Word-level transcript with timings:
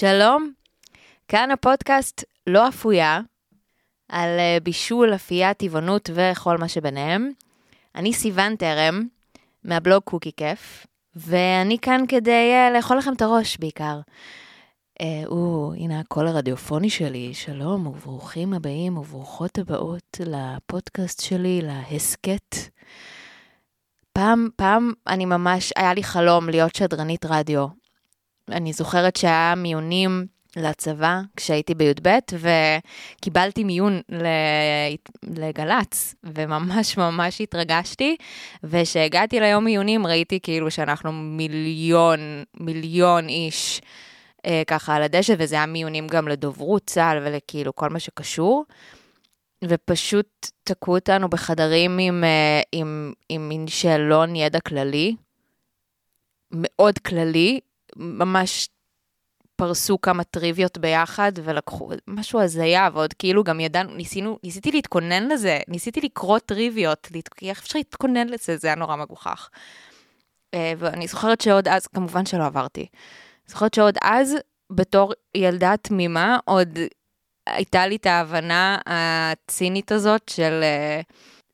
שלום, 0.00 0.52
כאן 1.28 1.50
הפודקאסט 1.50 2.24
לא 2.46 2.68
אפויה, 2.68 3.20
על 4.08 4.38
אה, 4.38 4.58
בישול, 4.62 5.14
אפייה, 5.14 5.54
טבעונות 5.54 6.10
וכל 6.14 6.58
מה 6.58 6.68
שביניהם. 6.68 7.30
אני 7.94 8.12
סיוון 8.12 8.56
טרם, 8.56 9.06
מהבלוג 9.64 10.02
קוקי 10.02 10.30
כיף, 10.36 10.86
ואני 11.16 11.78
כאן 11.78 12.04
כדי 12.08 12.52
uh, 12.52 12.76
לאכול 12.76 12.98
לכם 12.98 13.12
את 13.12 13.22
הראש 13.22 13.56
בעיקר. 13.56 14.00
אה, 15.00 15.22
או, 15.26 15.72
הנה 15.76 16.00
הקול 16.00 16.26
הרדיופוני 16.26 16.90
שלי, 16.90 17.34
שלום 17.34 17.86
וברוכים 17.86 18.54
הבאים 18.54 18.98
וברוכות 18.98 19.58
הבאות 19.58 20.20
לפודקאסט 20.26 21.20
שלי, 21.20 21.60
להסכת. 21.62 22.56
פעם, 24.12 24.48
פעם 24.56 24.92
אני 25.06 25.24
ממש, 25.24 25.72
היה 25.76 25.94
לי 25.94 26.02
חלום 26.02 26.48
להיות 26.48 26.74
שדרנית 26.74 27.24
רדיו. 27.24 27.87
אני 28.50 28.72
זוכרת 28.72 29.16
שהיה 29.16 29.54
מיונים 29.56 30.26
לצבא 30.56 31.20
כשהייתי 31.36 31.74
בי"ב, 31.74 32.18
וקיבלתי 33.18 33.64
מיון 33.64 34.00
לגל"צ, 35.22 36.14
וממש 36.24 36.96
ממש 36.98 37.40
התרגשתי, 37.40 38.16
וכשהגעתי 38.64 39.40
ליום 39.40 39.64
מיונים 39.64 40.06
ראיתי 40.06 40.40
כאילו 40.42 40.70
שאנחנו 40.70 41.12
מיליון, 41.12 42.18
מיליון 42.60 43.28
איש 43.28 43.80
אה, 44.46 44.62
ככה 44.66 44.94
על 44.94 45.02
הדשא, 45.02 45.34
וזה 45.38 45.56
היה 45.56 45.66
מיונים 45.66 46.06
גם 46.06 46.28
לדוברות 46.28 46.82
צה"ל 46.86 47.18
ולכאילו 47.18 47.74
כל 47.74 47.88
מה 47.88 48.00
שקשור. 48.00 48.64
ופשוט 49.64 50.50
תקעו 50.64 50.94
אותנו 50.94 51.28
בחדרים 51.28 51.98
עם, 51.98 52.24
אה, 52.24 52.60
עם, 52.72 53.12
עם 53.28 53.48
מין 53.48 53.66
שאלון 53.66 54.36
ידע 54.36 54.60
כללי, 54.60 55.14
מאוד 56.52 56.98
כללי, 56.98 57.60
ממש 57.96 58.68
פרסו 59.56 60.00
כמה 60.00 60.24
טריוויות 60.24 60.78
ביחד 60.78 61.32
ולקחו 61.44 61.90
משהו 62.06 62.40
הזיה, 62.40 62.88
ועוד 62.92 63.12
כאילו 63.12 63.44
גם 63.44 63.60
ידענו, 63.60 63.94
ניסינו, 63.94 64.38
ניסיתי 64.44 64.72
להתכונן 64.72 65.28
לזה, 65.28 65.58
ניסיתי 65.68 66.00
לקרוא 66.00 66.38
טריוויות, 66.38 67.08
איך 67.42 67.58
אפשר 67.58 67.78
להתכונן 67.78 68.28
לזה, 68.28 68.56
זה 68.56 68.68
היה 68.68 68.74
נורא 68.74 68.96
מגוחך. 68.96 69.48
אה, 70.54 70.72
ואני 70.78 71.06
זוכרת 71.06 71.40
שעוד 71.40 71.68
אז, 71.68 71.86
כמובן 71.86 72.26
שלא 72.26 72.44
עברתי, 72.44 72.86
זוכרת 73.46 73.74
שעוד 73.74 73.98
אז, 74.02 74.36
בתור 74.70 75.12
ילדה 75.34 75.74
תמימה, 75.82 76.38
עוד 76.44 76.78
הייתה 77.46 77.86
לי 77.86 77.96
את 77.96 78.06
ההבנה 78.06 78.78
הצינית 78.86 79.92
הזאת 79.92 80.28
של 80.28 80.60
אה, 80.62 81.00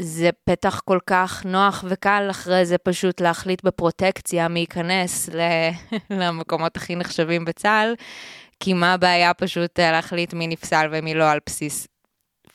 זה 0.00 0.30
פתח 0.44 0.80
כל 0.84 0.98
כך 1.06 1.46
נוח 1.46 1.84
וקל 1.88 2.26
אחרי 2.30 2.66
זה 2.66 2.78
פשוט 2.78 3.20
להחליט 3.20 3.64
בפרוטקציה 3.64 4.48
מי 4.48 4.60
ייכנס 4.60 5.28
למקומות 6.10 6.76
הכי 6.76 6.96
נחשבים 6.96 7.44
בצה"ל, 7.44 7.94
כי 8.60 8.72
מה 8.72 8.92
הבעיה 8.92 9.34
פשוט 9.34 9.80
אה, 9.80 9.92
להחליט 9.92 10.34
מי 10.34 10.46
נפסל 10.46 10.88
ומי 10.92 11.14
לא 11.14 11.30
על 11.30 11.38
בסיס 11.46 11.88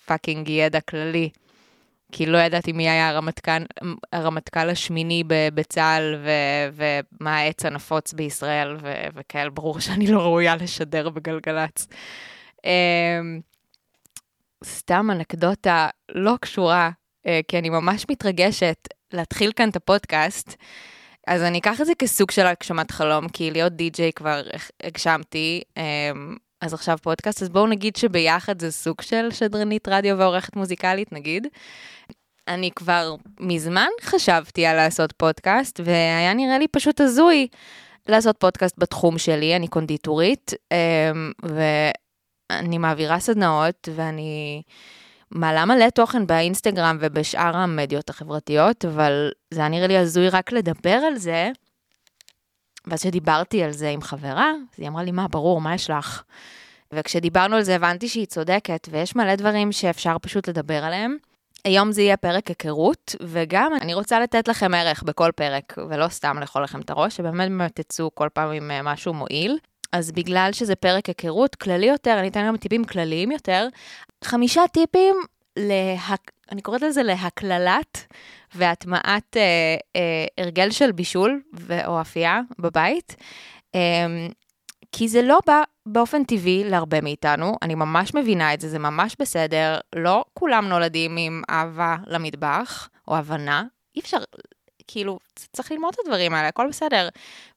fucking 0.05 0.49
ידע 0.49 0.81
כללי. 0.81 1.29
כי 2.11 2.25
לא 2.25 2.37
ידעתי 2.37 2.71
מי 2.71 2.89
היה 2.89 3.09
הרמטכ"ל, 3.09 3.63
הרמטכ"ל 4.13 4.69
השמיני 4.69 5.23
בצה"ל 5.53 6.15
ו- 6.23 6.83
ומה 7.21 7.37
העץ 7.37 7.65
הנפוץ 7.65 8.13
בישראל 8.13 8.77
ו- 8.81 9.07
וכאלה, 9.15 9.49
ברור 9.49 9.79
שאני 9.85 10.07
לא 10.07 10.19
ראויה 10.19 10.55
לשדר 10.55 11.09
בגלגלצ. 11.09 11.87
אמ, 12.65 13.39
סתם 14.65 15.11
אנקדוטה 15.11 15.89
לא 16.09 16.35
קשורה, 16.41 16.89
כי 17.47 17.59
אני 17.59 17.69
ממש 17.69 18.05
מתרגשת 18.11 18.87
להתחיל 19.13 19.51
כאן 19.55 19.69
את 19.69 19.75
הפודקאסט. 19.75 20.55
אז 21.27 21.41
אני 21.43 21.59
אקח 21.59 21.81
את 21.81 21.85
זה 21.85 21.95
כסוג 21.95 22.31
של 22.31 22.45
הגשמת 22.45 22.91
חלום, 22.91 23.29
כי 23.29 23.51
להיות 23.51 23.73
די-ג'יי 23.73 24.11
כבר 24.13 24.41
הגשמתי, 24.83 25.61
אמ, 25.77 26.35
אז 26.61 26.73
עכשיו 26.73 26.97
פודקאסט, 27.01 27.41
אז 27.41 27.49
בואו 27.49 27.67
נגיד 27.67 27.95
שביחד 27.95 28.61
זה 28.61 28.71
סוג 28.71 29.01
של 29.01 29.31
שדרנית 29.31 29.87
רדיו 29.87 30.17
ועורכת 30.17 30.55
מוזיקלית, 30.55 31.13
נגיד. 31.13 31.47
אני 32.47 32.71
כבר 32.75 33.15
מזמן 33.39 33.87
חשבתי 34.01 34.65
על 34.65 34.75
לעשות 34.75 35.11
פודקאסט, 35.11 35.79
והיה 35.83 36.33
נראה 36.33 36.57
לי 36.59 36.67
פשוט 36.67 37.01
הזוי 37.01 37.47
לעשות 38.07 38.37
פודקאסט 38.39 38.75
בתחום 38.77 39.17
שלי, 39.17 39.55
אני 39.55 39.67
קונדיטורית, 39.67 40.53
אמ, 40.71 41.31
ואני 41.43 42.77
מעבירה 42.77 43.19
סדנאות, 43.19 43.89
ואני 43.95 44.61
מעלה 45.31 45.65
מלא 45.65 45.89
תוכן 45.89 46.27
באינסטגרם 46.27 46.97
ובשאר 47.01 47.57
המדיות 47.57 48.09
החברתיות, 48.09 48.85
אבל 48.85 49.31
זה 49.51 49.59
היה 49.59 49.69
נראה 49.69 49.87
לי 49.87 49.97
הזוי 49.97 50.29
רק 50.29 50.51
לדבר 50.51 50.99
על 51.07 51.15
זה. 51.15 51.51
ואז 52.87 52.99
כשדיברתי 52.99 53.63
על 53.63 53.71
זה 53.71 53.89
עם 53.89 54.01
חברה, 54.01 54.51
אז 54.73 54.79
היא 54.79 54.87
אמרה 54.87 55.03
לי, 55.03 55.11
מה, 55.11 55.27
ברור, 55.27 55.61
מה 55.61 55.75
יש 55.75 55.89
לך? 55.89 56.23
וכשדיברנו 56.93 57.55
על 57.55 57.61
זה 57.61 57.75
הבנתי 57.75 58.09
שהיא 58.09 58.25
צודקת, 58.25 58.87
ויש 58.91 59.15
מלא 59.15 59.35
דברים 59.35 59.71
שאפשר 59.71 60.15
פשוט 60.21 60.49
לדבר 60.49 60.83
עליהם. 60.83 61.17
היום 61.65 61.91
זה 61.91 62.01
יהיה 62.01 62.17
פרק 62.17 62.47
היכרות, 62.47 63.15
וגם 63.21 63.73
אני 63.81 63.93
רוצה 63.93 64.19
לתת 64.19 64.47
לכם 64.47 64.73
ערך 64.73 65.03
בכל 65.03 65.31
פרק, 65.35 65.75
ולא 65.89 66.07
סתם 66.07 66.39
לאכול 66.39 66.63
לכם 66.63 66.81
את 66.81 66.89
הראש, 66.89 67.17
שבאמת 67.17 67.49
באמת 67.49 67.79
תצאו 67.79 68.15
כל 68.15 68.27
פעם 68.33 68.51
עם 68.51 68.71
אה, 68.71 68.81
משהו 68.81 69.13
מועיל. 69.13 69.57
אז 69.91 70.11
בגלל 70.11 70.49
שזה 70.53 70.75
פרק 70.75 71.05
היכרות 71.05 71.55
כללי 71.55 71.85
יותר, 71.85 72.19
אני 72.19 72.27
אתן 72.27 72.47
גם 72.47 72.57
טיפים 72.57 72.85
כלליים 72.85 73.31
יותר. 73.31 73.67
חמישה 74.23 74.61
טיפים, 74.73 75.15
לה... 75.57 76.15
אני 76.51 76.61
קוראת 76.61 76.81
לזה 76.81 77.03
להקללת 77.03 78.13
והטמעת 78.55 79.37
אה, 79.37 79.75
אה, 79.95 80.25
הרגל 80.37 80.71
של 80.71 80.91
בישול 80.91 81.41
ו... 81.59 81.85
או 81.85 82.01
אפייה 82.01 82.41
בבית. 82.59 83.15
אה, 83.75 84.27
כי 84.91 85.07
זה 85.07 85.21
לא 85.21 85.39
בא 85.47 85.63
באופן 85.85 86.23
טבעי 86.23 86.63
להרבה 86.63 87.01
מאיתנו, 87.01 87.55
אני 87.61 87.75
ממש 87.75 88.13
מבינה 88.15 88.53
את 88.53 88.61
זה, 88.61 88.69
זה 88.69 88.79
ממש 88.79 89.15
בסדר, 89.19 89.77
לא 89.95 90.25
כולם 90.33 90.65
נולדים 90.65 91.17
עם 91.17 91.41
אהבה 91.49 91.95
למטבח, 92.07 92.89
או 93.07 93.17
הבנה, 93.17 93.63
אי 93.95 94.01
אפשר, 94.01 94.17
כאילו, 94.91 95.19
צריך 95.53 95.71
ללמוד 95.71 95.93
את 95.93 95.99
הדברים 96.05 96.33
האלה, 96.33 96.47
הכל 96.47 96.67
בסדר. 96.69 97.09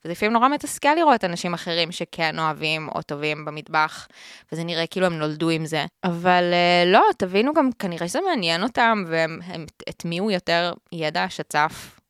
וזה 0.05 0.13
לפעמים 0.13 0.33
נורא 0.33 0.49
מתסכל 0.49 0.95
לראות 0.95 1.25
אנשים 1.25 1.55
אחרים 1.55 1.93
שכן 1.93 2.39
אוהבים 2.39 2.89
או 2.89 3.03
טובים 3.03 3.45
במטבח, 3.45 4.09
וזה 4.53 4.65
נראה 4.65 4.87
כאילו 4.87 5.07
הם 5.07 5.19
נולדו 5.19 5.51
עם 5.51 5.67
זה. 5.67 5.85
אבל 6.05 6.45
uh, 6.53 6.89
לא, 6.89 7.05
תבינו 7.19 7.55
גם, 7.55 7.71
כנראה 7.79 8.09
שזה 8.09 8.21
מעניין 8.21 8.63
אותם, 8.63 9.05
והם 9.07 9.41
הטמיעו 9.89 10.31
יותר 10.31 10.73
ידע 10.93 11.27
שצף 11.29 12.01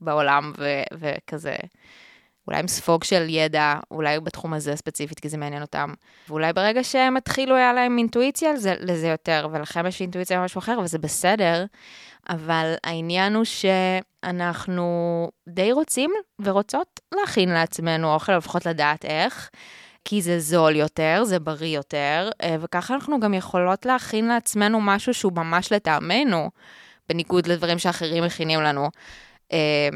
בעולם, 0.00 0.52
ו- 0.58 0.82
וכזה. 0.98 1.56
אולי 2.48 2.58
עם 2.58 2.68
ספוג 2.68 3.04
של 3.04 3.26
ידע, 3.28 3.74
אולי 3.90 4.20
בתחום 4.20 4.54
הזה 4.54 4.76
ספציפית, 4.76 5.20
כי 5.20 5.28
זה 5.28 5.36
מעניין 5.36 5.62
אותם. 5.62 5.92
ואולי 6.28 6.52
ברגע 6.52 6.84
שהם 6.84 7.16
התחילו, 7.16 7.56
היה 7.56 7.72
להם 7.72 7.98
אינטואיציה 7.98 8.52
לזה, 8.52 8.74
לזה 8.80 9.06
יותר, 9.08 9.48
ולכם 9.52 9.86
יש 9.86 10.00
אינטואיציה 10.00 10.40
למשהו 10.40 10.58
אחר, 10.58 10.78
וזה 10.82 10.98
בסדר, 10.98 11.64
אבל 12.28 12.74
העניין 12.84 13.34
הוא 13.34 13.44
שאנחנו 13.44 15.28
די 15.48 15.72
רוצים 15.72 16.10
ורוצות 16.44 17.00
להכין 17.14 17.48
לעצמנו 17.48 18.14
אוכל, 18.14 18.36
לפחות 18.36 18.66
לדעת 18.66 19.04
איך. 19.04 19.50
כי 20.04 20.22
זה 20.22 20.40
זול 20.40 20.76
יותר, 20.76 21.22
זה 21.24 21.38
בריא 21.38 21.76
יותר, 21.76 22.30
אה, 22.42 22.56
וככה 22.60 22.94
אנחנו 22.94 23.20
גם 23.20 23.34
יכולות 23.34 23.86
להכין 23.86 24.28
לעצמנו 24.28 24.80
משהו 24.80 25.14
שהוא 25.14 25.32
ממש 25.32 25.72
לטעמנו, 25.72 26.50
בניגוד 27.08 27.46
לדברים 27.46 27.78
שאחרים 27.78 28.24
מכינים 28.24 28.60
לנו, 28.60 28.88
אה, 29.52 29.88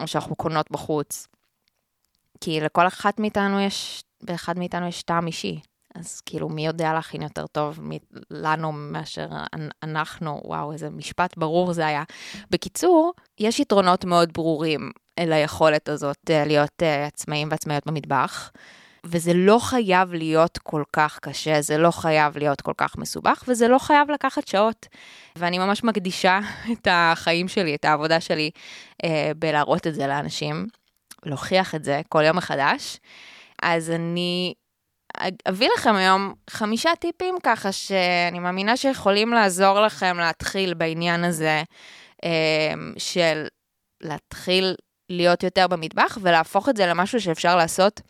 או 0.00 0.06
שאנחנו 0.06 0.36
קונות 0.36 0.70
בחוץ. 0.70 1.28
כי 2.44 2.60
לכל 2.60 2.86
אחת 2.86 3.20
מאיתנו 3.20 3.60
יש, 3.60 4.02
באחד 4.22 4.58
מאיתנו 4.58 4.88
יש 4.88 5.02
טעם 5.02 5.26
אישי. 5.26 5.60
אז 5.94 6.20
כאילו, 6.20 6.48
מי 6.48 6.66
יודע 6.66 6.92
להכין 6.92 7.22
יותר 7.22 7.46
טוב 7.46 7.80
לנו 8.30 8.72
מאשר 8.72 9.28
אנחנו? 9.82 10.40
וואו, 10.44 10.72
איזה 10.72 10.90
משפט 10.90 11.38
ברור 11.38 11.72
זה 11.72 11.86
היה. 11.86 12.02
בקיצור, 12.50 13.12
יש 13.40 13.60
יתרונות 13.60 14.04
מאוד 14.04 14.32
ברורים 14.32 14.90
ליכולת 15.20 15.88
הזאת 15.88 16.30
אה, 16.30 16.44
להיות 16.44 16.82
אה, 16.82 17.06
עצמאים 17.06 17.48
ועצמאיות 17.50 17.86
במטבח. 17.86 18.50
וזה 19.06 19.32
לא 19.34 19.58
חייב 19.60 20.12
להיות 20.12 20.58
כל 20.58 20.82
כך 20.92 21.18
קשה, 21.22 21.60
זה 21.60 21.78
לא 21.78 21.90
חייב 21.90 22.38
להיות 22.38 22.60
כל 22.60 22.72
כך 22.76 22.98
מסובך, 22.98 23.44
וזה 23.48 23.68
לא 23.68 23.78
חייב 23.78 24.10
לקחת 24.10 24.48
שעות. 24.48 24.86
ואני 25.36 25.58
ממש 25.58 25.84
מקדישה 25.84 26.40
את 26.72 26.88
החיים 26.90 27.48
שלי, 27.48 27.74
את 27.74 27.84
העבודה 27.84 28.20
שלי, 28.20 28.50
אה, 29.04 29.32
בלהראות 29.36 29.86
את 29.86 29.94
זה 29.94 30.06
לאנשים. 30.06 30.66
להוכיח 31.26 31.74
את 31.74 31.84
זה 31.84 32.00
כל 32.08 32.22
יום 32.26 32.36
מחדש. 32.36 32.98
אז 33.62 33.90
אני 33.90 34.54
אביא 35.48 35.68
לכם 35.76 35.94
היום 35.94 36.34
חמישה 36.50 36.90
טיפים 37.00 37.34
ככה 37.42 37.72
שאני 37.72 38.38
מאמינה 38.38 38.76
שיכולים 38.76 39.32
לעזור 39.32 39.80
לכם 39.80 40.16
להתחיל 40.18 40.74
בעניין 40.74 41.24
הזה 41.24 41.62
אמ, 42.24 42.92
של 42.98 43.46
להתחיל 44.02 44.74
להיות 45.10 45.42
יותר 45.42 45.66
במטבח 45.66 46.18
ולהפוך 46.20 46.68
את 46.68 46.76
זה 46.76 46.86
למשהו 46.86 47.20
שאפשר 47.20 47.56
לעשות 47.56 48.00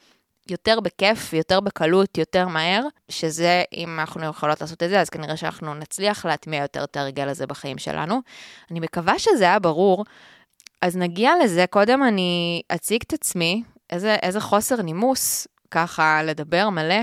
יותר 0.51 0.81
בכיף, 0.81 1.33
יותר 1.33 1.61
בקלות, 1.61 2.19
יותר 2.19 2.49
מהר, 2.49 2.83
שזה, 3.09 3.63
אם 3.77 4.01
אנחנו 4.01 4.27
יכולות 4.27 4.61
לעשות 4.61 4.83
את 4.83 4.89
זה, 4.89 5.01
אז 5.01 5.11
כנראה 5.11 5.37
שאנחנו 5.37 5.75
נצליח 5.75 6.27
להטמיע 6.27 6.63
יותר 6.63 6.85
את 6.85 6.97
הרגל 6.97 7.29
הזה 7.29 7.47
בחיים 7.47 7.79
שלנו. 7.79 8.21
אני 8.71 8.81
מקווה 8.81 9.19
שזה 9.19 9.45
היה 9.45 9.59
ברור. 9.59 10.05
אז 10.83 10.97
נגיע 10.97 11.33
לזה, 11.45 11.65
קודם 11.71 12.03
אני 12.03 12.63
אציג 12.69 13.03
את 13.07 13.13
עצמי, 13.13 13.63
איזה, 13.91 14.15
איזה 14.15 14.41
חוסר 14.41 14.83
נימוס, 14.83 15.47
ככה 15.71 16.23
לדבר 16.23 16.71
מלא, 16.71 17.01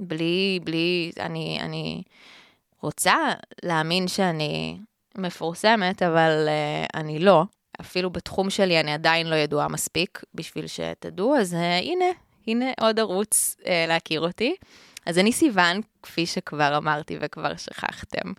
בלי, 0.00 0.60
בלי, 0.64 1.12
אני, 1.20 1.58
אני 1.60 2.02
רוצה 2.82 3.16
להאמין 3.64 4.08
שאני 4.08 4.78
מפורסמת, 5.18 6.02
אבל 6.02 6.48
uh, 6.48 7.00
אני 7.00 7.18
לא. 7.18 7.44
אפילו 7.80 8.10
בתחום 8.10 8.50
שלי 8.50 8.80
אני 8.80 8.92
עדיין 8.92 9.26
לא 9.26 9.34
ידועה 9.34 9.68
מספיק 9.68 10.22
בשביל 10.34 10.66
שתדעו, 10.66 11.36
אז 11.36 11.52
uh, 11.52 11.56
הנה, 11.84 12.04
הנה 12.46 12.66
עוד 12.80 13.00
ערוץ 13.00 13.56
uh, 13.60 13.64
להכיר 13.88 14.20
אותי. 14.20 14.54
אז 15.06 15.18
אני 15.18 15.32
סיוון, 15.32 15.80
כפי 16.02 16.26
שכבר 16.26 16.76
אמרתי 16.76 17.18
וכבר 17.20 17.56
שכחתם. 17.56 18.32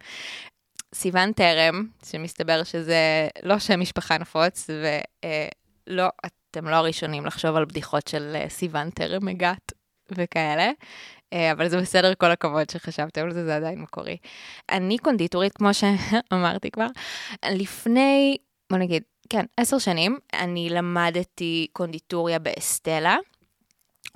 סיוון 0.98 1.32
טרם, 1.32 1.88
שמסתבר 2.06 2.64
שזה 2.64 3.28
לא 3.44 3.60
שם 3.60 3.80
משפחה 3.80 4.18
נפוץ, 4.18 4.70
ולא, 4.70 6.08
uh, 6.08 6.30
אתם 6.52 6.68
לא 6.68 6.76
הראשונים 6.76 7.26
לחשוב 7.26 7.56
על 7.56 7.66
בדיחות 7.66 8.08
של 8.08 8.36
uh, 8.36 8.50
סיוון 8.50 8.90
טרם 8.90 9.28
הגת 9.28 9.72
וכאלה. 10.12 10.72
אבל 11.52 11.70
זה 11.70 11.82
בסדר, 11.82 12.14
כל 12.14 12.32
הכבוד 12.32 12.70
שחשבתם 12.70 13.22
על 13.22 13.34
זה, 13.34 13.46
זה 13.46 13.56
עדיין 13.56 13.82
מקורי. 13.82 14.18
אני 14.72 14.98
קונדיטורית, 14.98 15.54
כמו 15.54 15.70
שאמרתי 15.74 16.72
כבר. 16.72 16.88
לפני, 17.46 18.38
בוא 18.70 18.78
נגיד, 18.78 19.04
כן, 19.30 19.46
עשר 19.58 19.78
שנים, 19.78 20.18
אני 20.34 20.70
למדתי 20.70 21.68
קונדיטוריה 21.74 22.40
באסטלה, 22.40 23.18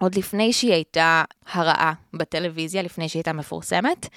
עוד 0.02 0.16
לפני 0.16 0.54
שהיא 0.54 0.74
הייתה 0.74 1.24
הרעה 1.52 1.94
בטלוויזיה, 2.14 2.82
לפני 2.82 3.10
שהיא 3.10 3.20
הייתה 3.20 3.34
מפורסמת. 3.34 4.08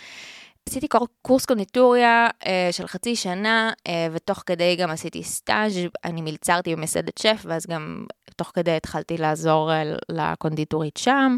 עשיתי 0.69 0.87
קורס 1.23 1.47
קונדיטוריה 1.47 2.29
אה, 2.47 2.69
של 2.73 2.87
חצי 2.87 3.17
שנה, 3.17 3.73
אה, 3.87 4.09
ותוך 4.13 4.43
כדי 4.47 4.77
גם 4.77 4.91
עשיתי 4.91 5.23
סטאז', 5.23 5.79
אני 6.05 6.23
מלצרתי 6.23 6.77
במסעדת 6.77 7.19
שף, 7.19 7.43
ואז 7.45 7.67
גם 7.67 8.07
תוך 8.37 8.51
כדי 8.55 8.71
התחלתי 8.71 9.17
לעזור 9.17 9.73
אה, 9.73 9.83
לקונדיטורית 10.09 10.97
שם. 10.97 11.37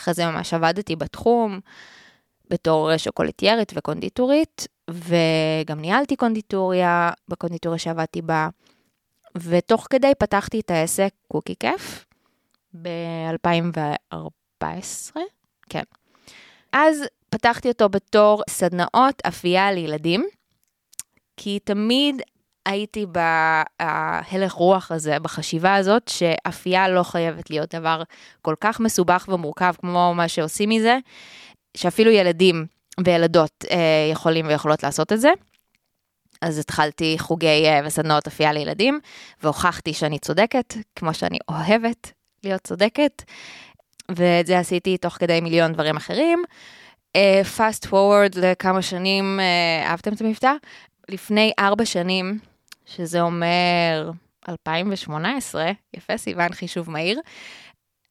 אחרי 0.00 0.14
זה 0.14 0.26
ממש 0.26 0.54
עבדתי 0.54 0.96
בתחום, 0.96 1.60
בתור 2.50 2.96
שוקולטיירית 2.96 3.72
וקונדיטורית, 3.76 4.66
וגם 4.90 5.80
ניהלתי 5.80 6.16
קונדיטוריה 6.16 7.10
בקונדיטוריה 7.28 7.78
שעבדתי 7.78 8.22
בה. 8.22 8.48
ותוך 9.36 9.86
כדי 9.90 10.12
פתחתי 10.18 10.60
את 10.60 10.70
העסק 10.70 11.10
קוקי 11.28 11.54
כיף 11.60 12.06
ב-2014, 12.82 14.64
כן. 15.68 15.82
אז 16.72 17.04
פתחתי 17.30 17.68
אותו 17.68 17.88
בתור 17.88 18.42
סדנאות 18.50 19.22
אפייה 19.28 19.72
לילדים, 19.72 20.26
כי 21.36 21.58
תמיד 21.64 22.22
הייתי 22.66 23.06
בהלך 23.06 24.52
רוח 24.52 24.92
הזה, 24.92 25.18
בחשיבה 25.18 25.74
הזאת, 25.74 26.08
שאפייה 26.08 26.88
לא 26.88 27.02
חייבת 27.02 27.50
להיות 27.50 27.74
דבר 27.74 28.02
כל 28.42 28.54
כך 28.60 28.80
מסובך 28.80 29.28
ומורכב 29.28 29.74
כמו 29.80 30.14
מה 30.16 30.28
שעושים 30.28 30.68
מזה, 30.68 30.98
שאפילו 31.76 32.10
ילדים 32.10 32.66
וילדות 33.04 33.64
אה, 33.70 34.08
יכולים 34.12 34.46
ויכולות 34.46 34.82
לעשות 34.82 35.12
את 35.12 35.20
זה. 35.20 35.30
אז 36.42 36.58
התחלתי 36.58 37.16
חוגי 37.18 37.66
אה, 37.66 37.80
וסדנאות 37.84 38.26
אפייה 38.26 38.52
לילדים, 38.52 39.00
והוכחתי 39.42 39.94
שאני 39.94 40.18
צודקת, 40.18 40.74
כמו 40.96 41.14
שאני 41.14 41.38
אוהבת 41.48 42.12
להיות 42.44 42.60
צודקת, 42.62 43.22
ואת 44.10 44.46
זה 44.46 44.58
עשיתי 44.58 44.98
תוך 44.98 45.14
כדי 45.14 45.40
מיליון 45.40 45.72
דברים 45.72 45.96
אחרים. 45.96 46.44
פאסט 47.56 47.84
uh, 47.84 47.88
פורוורד 47.88 48.34
לכמה 48.34 48.82
שנים, 48.82 49.40
uh, 49.40 49.86
אהבתם 49.86 50.12
את 50.12 50.20
המבטא? 50.20 50.52
לפני 51.08 51.52
ארבע 51.58 51.84
שנים, 51.84 52.38
שזה 52.86 53.20
אומר 53.20 54.10
2018, 54.48 55.70
יפה 55.96 56.16
סיוון 56.16 56.52
חישוב 56.52 56.90
מהיר, 56.90 57.20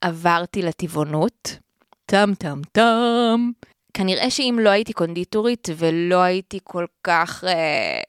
עברתי 0.01 0.61
לטבעונות, 0.61 1.57
טם 2.05 2.33
טם 2.39 2.61
טם. 2.71 3.51
כנראה 3.93 4.29
שאם 4.29 4.59
לא 4.61 4.69
הייתי 4.69 4.93
קונדיטורית 4.93 5.67
ולא 5.77 6.21
הייתי 6.21 6.59
כל 6.63 6.85
כך 7.03 7.43
אה, 7.47 8.01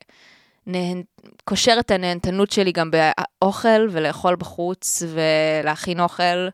נהנ... 0.66 1.02
קושר 1.44 1.76
את 1.80 1.90
הנהנתנות 1.90 2.50
שלי 2.50 2.72
גם 2.72 2.90
באוכל 2.90 3.88
ולאכול 3.90 4.36
בחוץ 4.36 5.02
ולהכין 5.08 6.00
אוכל, 6.00 6.48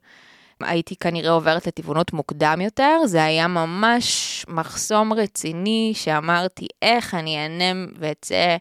הייתי 0.65 0.97
כנראה 0.97 1.31
עוברת 1.31 1.67
לטבעונות 1.67 2.13
מוקדם 2.13 2.61
יותר. 2.61 2.99
זה 3.07 3.25
היה 3.25 3.49
ממש 3.49 4.45
מחסום 4.49 5.13
רציני 5.13 5.93
שאמרתי 5.95 6.67
איך 6.83 7.15
אני 7.15 7.43
אהנה 7.43 7.87
ואצא 7.99 8.57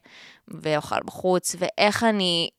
ואוכל 0.48 1.04
בחוץ, 1.06 1.56
ואיך 1.60 2.04
אני 2.04 2.50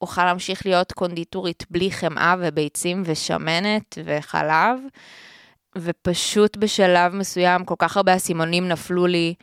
אוכל 0.00 0.24
להמשיך 0.24 0.66
להיות 0.66 0.92
קונדיטורית 0.92 1.64
בלי 1.70 1.90
חמאה 1.90 2.34
וביצים 2.38 3.02
ושמנת 3.06 3.98
וחלב. 4.04 4.78
ופשוט 5.78 6.56
בשלב 6.56 7.14
מסוים 7.14 7.64
כל 7.64 7.74
כך 7.78 7.96
הרבה 7.96 8.16
אסימונים 8.16 8.68
נפלו 8.68 9.06
לי 9.06 9.34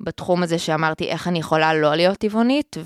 בתחום 0.00 0.42
הזה 0.42 0.58
שאמרתי 0.58 1.08
איך 1.08 1.28
אני 1.28 1.38
יכולה 1.38 1.74
לא 1.74 1.94
להיות 1.94 2.18
טבעונית, 2.18 2.76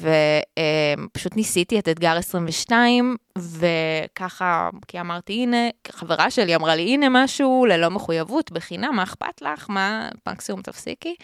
ופשוט 1.10 1.36
ניסיתי 1.36 1.78
את 1.78 1.88
אתגר 1.88 2.16
22, 2.16 3.16
וככה, 3.38 4.68
כי 4.88 5.00
אמרתי, 5.00 5.32
הנה, 5.32 5.68
חברה 5.92 6.30
שלי 6.30 6.54
אמרה 6.54 6.76
לי, 6.76 6.94
הנה 6.94 7.06
משהו 7.10 7.66
ללא 7.68 7.90
מחויבות, 7.90 8.52
בחינם, 8.52 8.96
מה 8.96 9.02
אכפת 9.02 9.42
לך? 9.42 9.70
מה, 9.70 10.08
מקסימום 10.28 10.62
תפסיקי? 10.62 11.14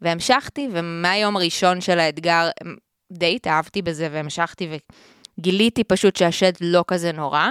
והמשכתי, 0.00 0.68
ומהיום 0.72 1.36
הראשון 1.36 1.80
של 1.80 1.98
האתגר, 1.98 2.48
די 3.12 3.36
התאהבתי 3.36 3.82
בזה 3.82 4.08
והמשכתי, 4.12 4.68
וגיליתי 5.38 5.84
פשוט 5.84 6.16
שהשד 6.16 6.52
לא 6.60 6.84
כזה 6.88 7.12
נורא. 7.12 7.48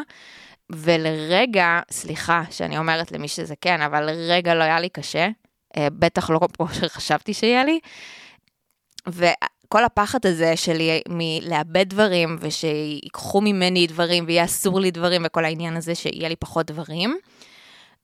ולרגע, 0.71 1.79
סליחה 1.91 2.43
שאני 2.51 2.77
אומרת 2.77 3.11
למי 3.11 3.27
שזה 3.27 3.53
כן, 3.61 3.81
אבל 3.81 4.03
לרגע 4.05 4.55
לא 4.55 4.63
היה 4.63 4.79
לי 4.79 4.89
קשה, 4.89 5.19
אה, 5.19 5.42
בטח 5.77 6.29
לא 6.29 6.39
כמו 6.53 6.67
שחשבתי 6.73 7.33
שיהיה 7.33 7.63
לי. 7.63 7.79
וכל 9.07 9.83
הפחד 9.83 10.25
הזה 10.25 10.57
שלי 10.57 11.01
מלאבד 11.09 11.89
דברים, 11.89 12.37
ושיקחו 12.39 13.41
ממני 13.41 13.87
דברים, 13.87 14.23
ויהיה 14.27 14.45
אסור 14.45 14.79
לי 14.79 14.91
דברים, 14.91 15.21
וכל 15.25 15.45
העניין 15.45 15.77
הזה 15.77 15.95
שיהיה 15.95 16.29
לי 16.29 16.35
פחות 16.35 16.65
דברים, 16.65 17.17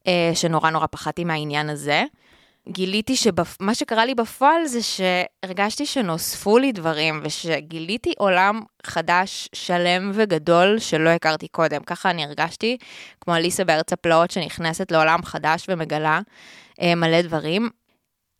אה, 0.07 0.31
שנורא 0.33 0.69
נורא 0.69 0.88
פחדתי 0.92 1.24
מהעניין 1.24 1.69
הזה. 1.69 2.04
גיליתי 2.69 3.16
שמה 3.16 3.76
שקרה 3.76 4.06
לי 4.06 4.16
בפועל 4.16 4.66
זה 4.66 4.80
שהרגשתי 4.81 5.85
שנוספו 5.85 6.57
לי 6.57 6.71
דברים 6.71 7.21
ושגיליתי 7.23 8.14
עולם 8.18 8.61
חדש, 8.85 9.49
שלם 9.54 10.11
וגדול 10.14 10.80
שלא 10.80 11.09
הכרתי 11.09 11.47
קודם. 11.47 11.83
ככה 11.83 12.09
אני 12.09 12.23
הרגשתי, 12.23 12.78
כמו 13.21 13.35
אליסה 13.35 13.64
בארץ 13.64 13.94
הפלאות 13.94 14.31
שנכנסת 14.31 14.92
לעולם 14.92 15.23
חדש 15.23 15.66
ומגלה 15.69 16.16
אה, 16.18 16.21
מלא 16.81 17.21
דברים. 17.21 17.69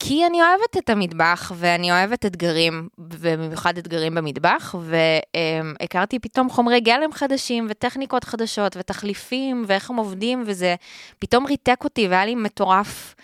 כי 0.02 0.26
אני 0.26 0.42
אוהבת 0.42 0.76
את 0.78 0.90
המטבח 0.90 1.52
ואני 1.54 1.92
אוהבת 1.92 2.26
אתגרים, 2.26 2.88
ובמיוחד 2.98 3.78
אתגרים 3.78 4.14
במטבח, 4.14 4.74
והכרתי 4.80 6.18
פתאום 6.18 6.50
חומרי 6.50 6.80
גלם 6.80 7.12
חדשים 7.12 7.66
וטכניקות 7.70 8.24
חדשות 8.24 8.76
ותחליפים 8.76 9.64
ואיך 9.66 9.90
הם 9.90 9.96
עובדים, 9.96 10.42
וזה 10.46 10.74
פתאום 11.18 11.46
ריתק 11.46 11.84
אותי 11.84 12.08
והיה 12.08 12.26
לי 12.26 12.34
מטורף. 12.34 13.14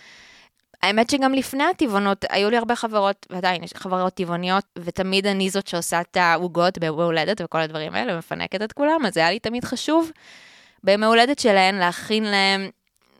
האמת 0.83 1.09
שגם 1.09 1.33
לפני 1.33 1.63
הטבעונות, 1.63 2.25
היו 2.29 2.49
לי 2.49 2.57
הרבה 2.57 2.75
חברות, 2.75 3.25
ועדיין 3.29 3.63
יש 3.63 3.73
חברות 3.73 4.13
טבעוניות, 4.13 4.65
ותמיד 4.79 5.27
אני 5.27 5.49
זאת 5.49 5.67
שעושה 5.67 6.01
את 6.01 6.17
העוגות 6.17 6.77
ביום 6.77 7.01
הולדת 7.01 7.41
וכל 7.43 7.61
הדברים 7.61 7.93
האלה, 7.93 8.13
ומפנקת 8.13 8.61
את 8.61 8.73
כולם, 8.73 9.05
אז 9.05 9.17
היה 9.17 9.31
לי 9.31 9.39
תמיד 9.39 9.65
חשוב 9.65 10.11
ביום 10.83 11.03
ההולדת 11.03 11.39
שלהן 11.39 11.75
להכין 11.75 12.23
להם 12.23 12.69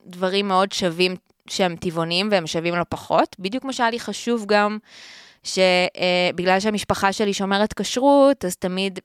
דברים 0.06 0.48
מאוד 0.48 0.72
שווים 0.72 1.16
שהם 1.50 1.76
טבעונים 1.76 2.28
והם 2.32 2.48
שווים 2.48 2.76
לא 2.76 2.84
פחות, 2.90 3.36
בדיוק 3.40 3.62
כמו 3.62 3.74
שהיה 3.74 3.90
לי 3.90 4.00
חשוב 4.00 4.46
גם 4.48 4.78
שבגלל 5.44 6.60
שהמשפחה 6.60 7.14
שלי 7.14 7.34
שומרת 7.34 7.74
כשרות, 7.74 8.46
אז 8.46 8.56
תמיד 8.56 9.00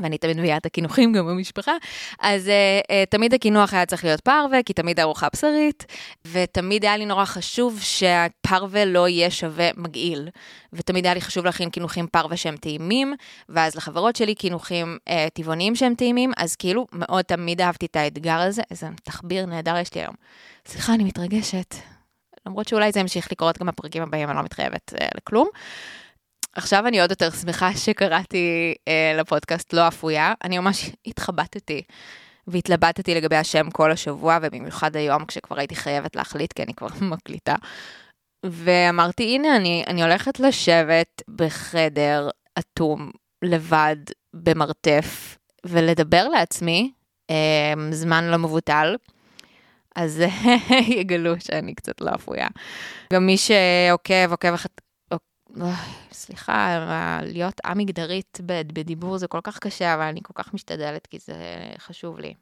ואני 0.00 0.18
תמיד 0.18 0.36
מביאה 0.36 0.56
את 0.56 0.66
הקינוחים 0.66 1.12
גם 1.12 1.26
במשפחה, 1.26 1.72
אז 2.20 2.46
uh, 2.46 2.50
uh, 2.86 3.10
תמיד 3.10 3.34
הקינוח 3.34 3.74
היה 3.74 3.86
צריך 3.86 4.04
להיות 4.04 4.20
פרווה, 4.20 4.62
כי 4.62 4.72
תמיד 4.72 5.00
ארוחה 5.00 5.28
בשרית, 5.32 5.86
ותמיד 6.32 6.84
היה 6.84 6.96
לי 6.96 7.06
נורא 7.06 7.24
חשוב 7.24 7.80
שהפרווה 7.80 8.84
לא 8.84 9.08
יהיה 9.08 9.30
שווה 9.30 9.68
מגעיל. 9.76 10.28
ותמיד 10.72 11.04
היה 11.06 11.14
לי 11.14 11.20
חשוב 11.20 11.44
להכין 11.44 11.70
קינוחים 11.70 12.06
פרווה 12.06 12.36
שהם 12.36 12.56
טעימים, 12.56 13.14
ואז 13.48 13.76
לחברות 13.76 14.16
שלי 14.16 14.34
קינוחים 14.34 14.98
uh, 15.08 15.12
טבעוניים 15.34 15.74
שהם 15.74 15.94
טעימים, 15.94 16.32
אז 16.36 16.56
כאילו 16.56 16.86
מאוד 16.92 17.24
תמיד 17.24 17.60
אהבתי 17.60 17.86
את 17.86 17.96
האתגר 17.96 18.38
הזה, 18.38 18.62
איזה 18.70 18.88
תחביר 19.04 19.46
נהדר 19.46 19.76
יש 19.76 19.94
לי 19.94 20.00
היום. 20.00 20.14
סליחה, 20.66 20.94
אני 20.94 21.04
מתרגשת. 21.04 21.74
למרות 22.46 22.68
שאולי 22.68 22.92
זה 22.92 23.00
ימשיך 23.00 23.32
לקרות 23.32 23.58
גם 23.58 23.66
בפרקים 23.66 24.02
הבאים, 24.02 24.28
אני 24.28 24.36
לא 24.36 24.42
מתחייבת 24.42 24.92
uh, 24.94 25.04
לכלום. 25.16 25.48
עכשיו 26.56 26.86
אני 26.86 27.00
עוד 27.00 27.10
יותר 27.10 27.30
שמחה 27.30 27.76
שקראתי 27.76 28.74
אה, 28.88 29.14
לפודקאסט 29.18 29.72
לא 29.72 29.88
אפויה, 29.88 30.34
אני 30.44 30.58
ממש 30.58 30.90
התחבטתי 31.06 31.82
והתלבטתי 32.46 33.14
לגבי 33.14 33.36
השם 33.36 33.70
כל 33.70 33.92
השבוע, 33.92 34.38
ובמיוחד 34.42 34.96
היום 34.96 35.24
כשכבר 35.24 35.58
הייתי 35.58 35.76
חייבת 35.76 36.16
להחליט, 36.16 36.52
כי 36.52 36.62
אני 36.62 36.74
כבר 36.74 36.86
מקליטה. 37.12 37.54
ואמרתי, 38.44 39.34
הנה, 39.34 39.56
אני, 39.56 39.84
אני 39.86 40.02
הולכת 40.02 40.40
לשבת 40.40 41.22
בחדר 41.28 42.28
אטום, 42.58 43.10
לבד, 43.42 43.96
במרתף, 44.34 45.38
ולדבר 45.66 46.28
לעצמי, 46.28 46.92
אה, 47.30 47.74
זמן 47.90 48.24
לא 48.24 48.36
מבוטל, 48.36 48.96
אז 49.96 50.22
יגלו 51.00 51.34
שאני 51.40 51.74
קצת 51.74 52.00
לא 52.00 52.10
אפויה. 52.14 52.48
גם 53.12 53.26
מי 53.26 53.36
שעוקב, 53.36 54.30
עוקב. 54.30 54.54
סליחה, 56.12 56.78
להיות 57.22 57.60
א-מגדרית 57.64 58.38
בדיבור 58.46 59.18
זה 59.18 59.26
כל 59.26 59.40
כך 59.44 59.58
קשה, 59.58 59.94
אבל 59.94 60.02
אני 60.02 60.20
כל 60.22 60.32
כך 60.34 60.54
משתדלת 60.54 61.06
כי 61.06 61.18
זה 61.18 61.34
חשוב 61.78 62.18
לי. 62.18 62.34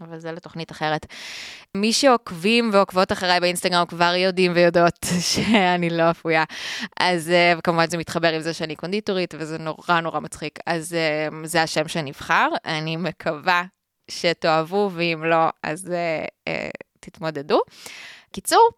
אבל 0.00 0.18
זה 0.18 0.32
לתוכנית 0.32 0.72
אחרת. 0.72 1.06
מי 1.74 1.92
שעוקבים 1.92 2.70
ועוקבות 2.72 3.12
אחריי 3.12 3.40
באינסטגרם 3.40 3.86
כבר 3.86 4.14
יודעים 4.14 4.52
ויודעות 4.54 5.06
שאני 5.32 5.90
לא 5.90 6.10
אפויה. 6.10 6.44
אז 7.00 7.32
uh, 7.56 7.60
כמובן 7.60 7.90
זה 7.90 7.98
מתחבר 7.98 8.32
עם 8.32 8.40
זה 8.40 8.54
שאני 8.54 8.76
קונדיטורית, 8.76 9.34
וזה 9.38 9.58
נורא 9.58 10.00
נורא 10.02 10.20
מצחיק. 10.20 10.58
אז 10.66 10.96
uh, 11.32 11.46
זה 11.46 11.62
השם 11.62 11.88
שנבחר, 11.88 12.48
אני 12.64 12.96
מקווה 12.96 13.64
שתאהבו, 14.10 14.90
ואם 14.94 15.24
לא, 15.24 15.48
אז 15.62 15.92
uh, 16.46 16.50
תתמודדו. 17.00 17.60
קיצור, 18.32 18.70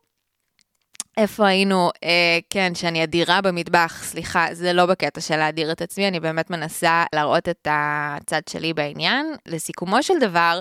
איפה 1.16 1.46
היינו? 1.46 1.90
אה, 2.04 2.38
כן, 2.50 2.75
שאני 2.75 3.04
אדירה 3.04 3.40
במטבח, 3.40 4.02
סליחה, 4.04 4.46
זה 4.52 4.73
לא 4.73 4.87
בקטע 4.87 5.20
של 5.20 5.37
להדיר 5.37 5.73
את 5.73 5.82
עצמי, 5.82 6.08
אני 6.08 6.20
באמת 6.20 6.50
מנסה 6.50 7.04
להראות 7.14 7.49
את 7.49 7.68
הצד 7.70 8.40
שלי 8.49 8.75
בעניין. 8.75 9.35
לסיכומו 9.46 10.02
של 10.02 10.14
דבר, 10.20 10.61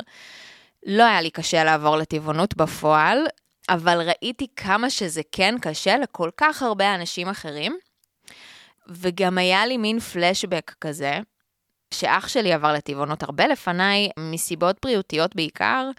לא 0.85 1.03
היה 1.03 1.21
לי 1.21 1.29
קשה 1.29 1.63
לעבור 1.63 1.97
לטבעונות 1.97 2.57
בפועל, 2.57 3.17
אבל 3.69 4.01
ראיתי 4.01 4.47
כמה 4.55 4.89
שזה 4.89 5.21
כן 5.31 5.55
קשה 5.61 5.97
לכל 5.97 6.29
כך 6.37 6.63
הרבה 6.63 6.95
אנשים 6.95 7.29
אחרים, 7.29 7.77
וגם 8.89 9.37
היה 9.37 9.65
לי 9.65 9.77
מין 9.77 9.99
פלשבק 9.99 10.75
כזה, 10.81 11.19
שאח 11.93 12.27
שלי 12.27 12.53
עבר 12.53 12.73
לטבעונות 12.73 13.23
הרבה 13.23 13.47
לפניי, 13.47 14.09
מסיבות 14.19 14.77
בריאותיות 14.83 15.35
בעיקר. 15.35 15.89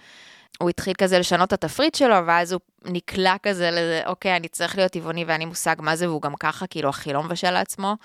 הוא 0.60 0.70
התחיל 0.70 0.94
כזה 0.98 1.18
לשנות 1.18 1.48
את 1.48 1.64
התפריט 1.64 1.94
שלו, 1.94 2.26
ואז 2.26 2.52
הוא 2.52 2.60
נקלע 2.84 3.36
כזה 3.42 3.70
לזה, 3.70 4.02
אוקיי, 4.06 4.36
אני 4.36 4.48
צריך 4.48 4.76
להיות 4.76 4.92
טבעוני 4.92 5.24
ואין 5.24 5.40
לי 5.40 5.44
מושג 5.44 5.76
מה 5.78 5.96
זה, 5.96 6.08
והוא 6.08 6.22
גם 6.22 6.36
ככה, 6.36 6.66
כאילו, 6.66 6.88
הכי 6.88 7.12
לא 7.12 7.22
מבשל 7.22 7.50
לעצמו. 7.50 7.96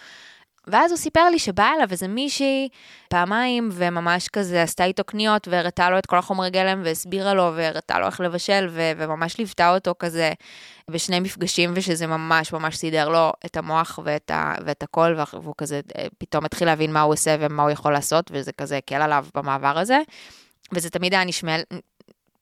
ואז 0.68 0.92
הוא 0.92 0.98
סיפר 0.98 1.30
לי 1.30 1.40
שבאה 1.40 1.74
אליו 1.76 1.88
איזה 1.92 2.08
מישהי 2.08 2.70
פעמיים, 3.10 3.70
וממש 3.72 4.28
כזה 4.28 4.64
עשתה 4.64 4.86
איתו 4.86 5.04
קניות, 5.04 5.48
והראתה 5.48 5.90
לו 5.90 5.98
את 5.98 6.06
כל 6.06 6.18
החומרי 6.18 6.50
גלם, 6.50 6.82
והסבירה 6.86 7.34
לו, 7.34 7.52
והראתה 7.56 8.00
לו 8.00 8.06
איך 8.06 8.20
לבשל, 8.20 8.68
ו- 8.72 8.92
וממש 8.98 9.38
ליוותה 9.38 9.74
אותו 9.74 9.96
כזה 10.00 10.34
בשני 10.92 11.20
מפגשים, 11.20 11.72
ושזה 11.76 12.08
ממש 12.08 12.54
ממש 12.54 12.76
סידר 12.76 13.10
לו 13.10 13.32
את 13.46 13.58
המוח 13.58 14.00
ואת, 14.04 14.32
ה- 14.32 14.56
ואת 14.66 14.84
הכל, 14.84 15.16
והוא 15.34 15.56
כזה 15.58 15.82
אה, 15.98 16.08
פתאום 16.18 16.46
התחיל 16.46 16.68
להבין 16.68 16.94
מה 16.94 17.02
הוא 17.02 17.14
עושה 17.14 17.36
ומה 17.40 17.64
הוא 17.64 17.72
יכול 17.72 17.94
לעשות, 17.94 18.32
וזה 18.34 18.52
כזה 18.52 18.78
הקל 18.78 19.02
עליו 19.02 19.26
במעבר 19.36 19.80
הזה. 19.80 20.00
וזה 20.74 20.90
תמיד 20.90 21.14
היה 21.14 21.24
נשמע, 21.24 21.56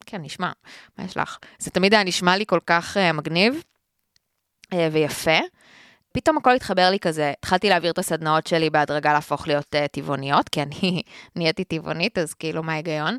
כן, 0.09 0.21
נשמע, 0.21 0.51
מה 0.97 1.05
יש 1.05 1.17
לך? 1.17 1.37
זה 1.59 1.71
תמיד 1.71 1.93
היה 1.93 2.03
נשמע 2.03 2.37
לי 2.37 2.45
כל 2.47 2.59
כך 2.65 2.97
uh, 2.97 3.13
מגניב 3.13 3.63
uh, 4.73 4.77
ויפה. 4.91 5.37
פתאום 6.13 6.37
הכל 6.37 6.55
התחבר 6.55 6.89
לי 6.89 6.99
כזה, 6.99 7.33
התחלתי 7.39 7.69
להעביר 7.69 7.91
את 7.91 7.97
הסדנאות 7.97 8.47
שלי 8.47 8.69
בהדרגה 8.69 9.13
להפוך 9.13 9.47
להיות 9.47 9.75
uh, 9.75 9.87
טבעוניות, 9.91 10.49
כי 10.49 10.61
אני 10.61 11.01
נהייתי 11.35 11.63
טבעונית, 11.63 12.17
אז 12.17 12.33
כאילו, 12.33 12.63
מה 12.63 12.73
ההיגיון? 12.73 13.17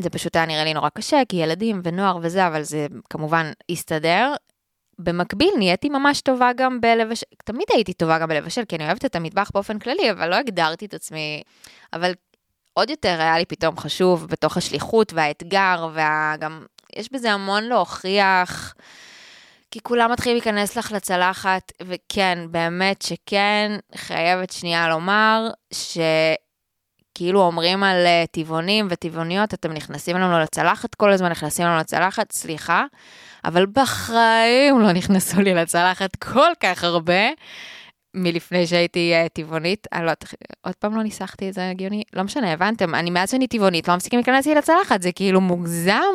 זה 0.00 0.10
פשוט 0.10 0.36
היה 0.36 0.46
נראה 0.46 0.64
לי 0.64 0.74
נורא 0.74 0.88
קשה, 0.88 1.22
כי 1.28 1.36
ילדים 1.36 1.80
ונוער 1.84 2.18
וזה, 2.22 2.46
אבל 2.46 2.62
זה 2.62 2.86
כמובן 3.10 3.52
הסתדר. 3.70 4.34
במקביל 4.98 5.54
נהייתי 5.58 5.88
ממש 5.88 6.20
טובה 6.20 6.50
גם 6.56 6.80
בלבשל, 6.80 7.26
תמיד 7.44 7.66
הייתי 7.74 7.92
טובה 7.92 8.18
גם 8.18 8.28
בלבשל, 8.28 8.64
כי 8.64 8.76
אני 8.76 8.86
אוהבת 8.86 9.04
את 9.04 9.16
המטבח 9.16 9.50
באופן 9.54 9.78
כללי, 9.78 10.10
אבל 10.10 10.30
לא 10.30 10.36
הגדרתי 10.36 10.86
את 10.86 10.94
עצמי, 10.94 11.42
אבל 11.92 12.12
עוד 12.78 12.90
יותר 12.90 13.20
היה 13.20 13.38
לי 13.38 13.44
פתאום 13.44 13.78
חשוב 13.78 14.26
בתוך 14.30 14.56
השליחות 14.56 15.12
והאתגר, 15.12 15.88
וגם 15.92 16.64
יש 16.96 17.12
בזה 17.12 17.32
המון 17.32 17.64
להוכיח, 17.64 18.74
כי 19.70 19.80
כולם 19.82 20.12
מתחילים 20.12 20.36
להיכנס 20.36 20.76
לך 20.76 20.92
לצלחת, 20.92 21.72
וכן, 21.82 22.38
באמת 22.50 23.02
שכן, 23.02 23.72
חייבת 23.94 24.50
שנייה 24.50 24.88
לומר, 24.88 25.48
שכאילו 25.72 27.40
אומרים 27.40 27.82
על 27.82 28.06
אה, 28.06 28.24
טבעונים 28.30 28.86
וטבעוניות, 28.90 29.54
אתם 29.54 29.72
נכנסים 29.72 30.16
לנו 30.16 30.38
לצלחת 30.38 30.94
כל 30.94 31.12
הזמן, 31.12 31.30
נכנסים 31.30 31.66
לנו 31.66 31.78
לצלחת, 31.78 32.32
סליחה, 32.32 32.84
אבל 33.44 33.66
בחיים 33.66 34.80
לא 34.80 34.92
נכנסו 34.92 35.40
לי 35.40 35.54
לצלחת 35.54 36.16
כל 36.16 36.50
כך 36.60 36.84
הרבה. 36.84 37.22
מלפני 38.16 38.66
שהייתי 38.66 39.12
uh, 39.14 39.28
טבעונית, 39.28 39.86
אני 39.92 40.00
לא 40.00 40.10
יודעת, 40.10 40.34
עוד 40.60 40.74
פעם 40.74 40.96
לא 40.96 41.02
ניסחתי 41.02 41.48
את 41.48 41.54
זה 41.54 41.70
הגיוני, 41.70 42.02
לא 42.12 42.22
משנה, 42.22 42.52
הבנתם, 42.52 42.94
אני 42.94 43.10
מאז 43.10 43.30
שאני 43.30 43.46
טבעונית, 43.46 43.88
לא 43.88 43.96
מפסיקים 43.96 44.18
להיכנס 44.18 44.46
לי 44.46 44.54
לצלחת, 44.54 45.02
זה 45.02 45.12
כאילו 45.12 45.40
מוגזם, 45.40 46.14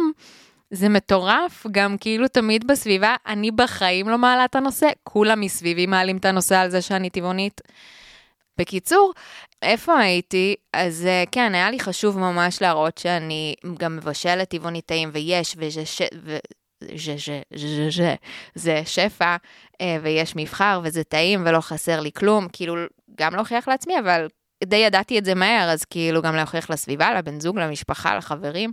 זה 0.71 0.89
מטורף, 0.89 1.65
גם 1.71 1.97
כאילו 1.97 2.27
תמיד 2.27 2.67
בסביבה, 2.67 3.15
אני 3.27 3.51
בחיים 3.51 4.09
לא 4.09 4.17
מעלה 4.17 4.45
את 4.45 4.55
הנושא, 4.55 4.87
כולם 5.03 5.41
מסביבי 5.41 5.85
מעלים 5.85 6.17
את 6.17 6.25
הנושא 6.25 6.55
על 6.55 6.69
זה 6.69 6.81
שאני 6.81 7.09
טבעונית. 7.09 7.61
בקיצור, 8.57 9.13
איפה 9.61 9.99
הייתי? 9.99 10.55
אז 10.73 11.07
uh, 11.07 11.29
כן, 11.31 11.55
היה 11.55 11.71
לי 11.71 11.79
חשוב 11.79 12.19
ממש 12.19 12.61
להראות 12.61 12.97
שאני 12.97 13.53
גם 13.77 13.95
מבשלת 13.95 14.49
טבעוניתאים, 14.49 15.09
ויש, 15.13 15.55
וזה, 15.57 15.85
ש... 15.85 16.01
ו... 16.23 16.37
ז'ה, 16.95 17.13
ז'ה, 17.17 17.41
ז'ה, 17.55 17.89
ז'ה, 17.89 18.15
זה. 18.55 18.81
שפע, 18.85 19.35
אה, 19.81 19.97
ויש 20.01 20.33
מבחר, 20.35 20.81
וזה 20.83 21.03
טעים, 21.03 21.43
ולא 21.45 21.61
חסר 21.61 21.99
לי 21.99 22.11
כלום, 22.11 22.47
כאילו, 22.53 22.75
גם 23.15 23.35
להוכיח 23.35 23.67
לעצמי, 23.67 23.99
אבל 23.99 24.27
די 24.63 24.75
ידעתי 24.75 25.19
את 25.19 25.25
זה 25.25 25.35
מהר, 25.35 25.69
אז 25.69 25.85
כאילו 25.85 26.21
גם 26.21 26.35
להוכיח 26.35 26.69
לסביבה, 26.69 27.13
לבן 27.13 27.39
זוג, 27.39 27.59
למשפחה, 27.59 28.17
לחברים, 28.17 28.71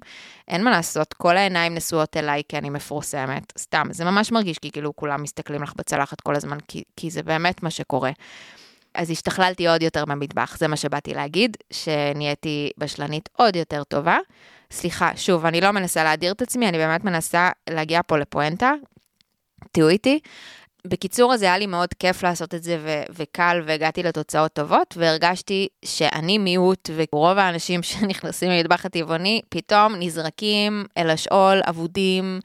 אין 0.48 0.64
מה 0.64 0.70
לעשות, 0.70 1.14
כל 1.14 1.36
העיניים 1.36 1.74
נשואות 1.74 2.16
אליי 2.16 2.42
כי 2.48 2.58
אני 2.58 2.70
מפורסמת, 2.70 3.52
סתם, 3.58 3.86
זה 3.90 4.04
ממש 4.04 4.32
מרגיש 4.32 4.58
כי 4.58 4.70
כאילו 4.70 4.96
כולם 4.96 5.22
מסתכלים 5.22 5.62
לך 5.62 5.72
בצלחת 5.76 6.20
כל 6.20 6.36
הזמן, 6.36 6.58
כי, 6.68 6.82
כי 6.96 7.10
זה 7.10 7.22
באמת 7.22 7.62
מה 7.62 7.70
שקורה. 7.70 8.10
אז 8.94 9.10
השתכללתי 9.10 9.68
עוד 9.68 9.82
יותר 9.82 10.04
במטבח, 10.04 10.56
זה 10.58 10.68
מה 10.68 10.76
שבאתי 10.76 11.14
להגיד, 11.14 11.56
שנהייתי 11.70 12.70
בשלנית 12.78 13.28
עוד 13.36 13.56
יותר 13.56 13.84
טובה. 13.84 14.18
סליחה, 14.72 15.10
שוב, 15.16 15.46
אני 15.46 15.60
לא 15.60 15.70
מנסה 15.70 16.04
להדיר 16.04 16.32
את 16.32 16.42
עצמי, 16.42 16.68
אני 16.68 16.78
באמת 16.78 17.04
מנסה 17.04 17.50
להגיע 17.70 18.00
פה 18.06 18.18
לפואנטה. 18.18 18.72
תהיו 19.72 19.88
איתי. 19.88 20.20
בקיצור, 20.88 21.34
אז 21.34 21.42
היה 21.42 21.58
לי 21.58 21.66
מאוד 21.66 21.94
כיף 21.94 22.22
לעשות 22.22 22.54
את 22.54 22.62
זה 22.62 22.78
ו- 22.80 23.02
וקל, 23.10 23.62
והגעתי 23.66 24.02
לתוצאות 24.02 24.52
טובות, 24.52 24.94
והרגשתי 24.96 25.68
שאני 25.84 26.38
מיעוט, 26.38 26.90
ורוב 26.96 27.38
האנשים 27.38 27.82
שנכנסים 27.88 28.50
למטבח 28.50 28.86
הטבעוני, 28.86 29.40
פתאום 29.48 29.94
נזרקים 29.98 30.84
אל 30.98 31.10
השאול, 31.10 31.60
אבודים, 31.68 32.40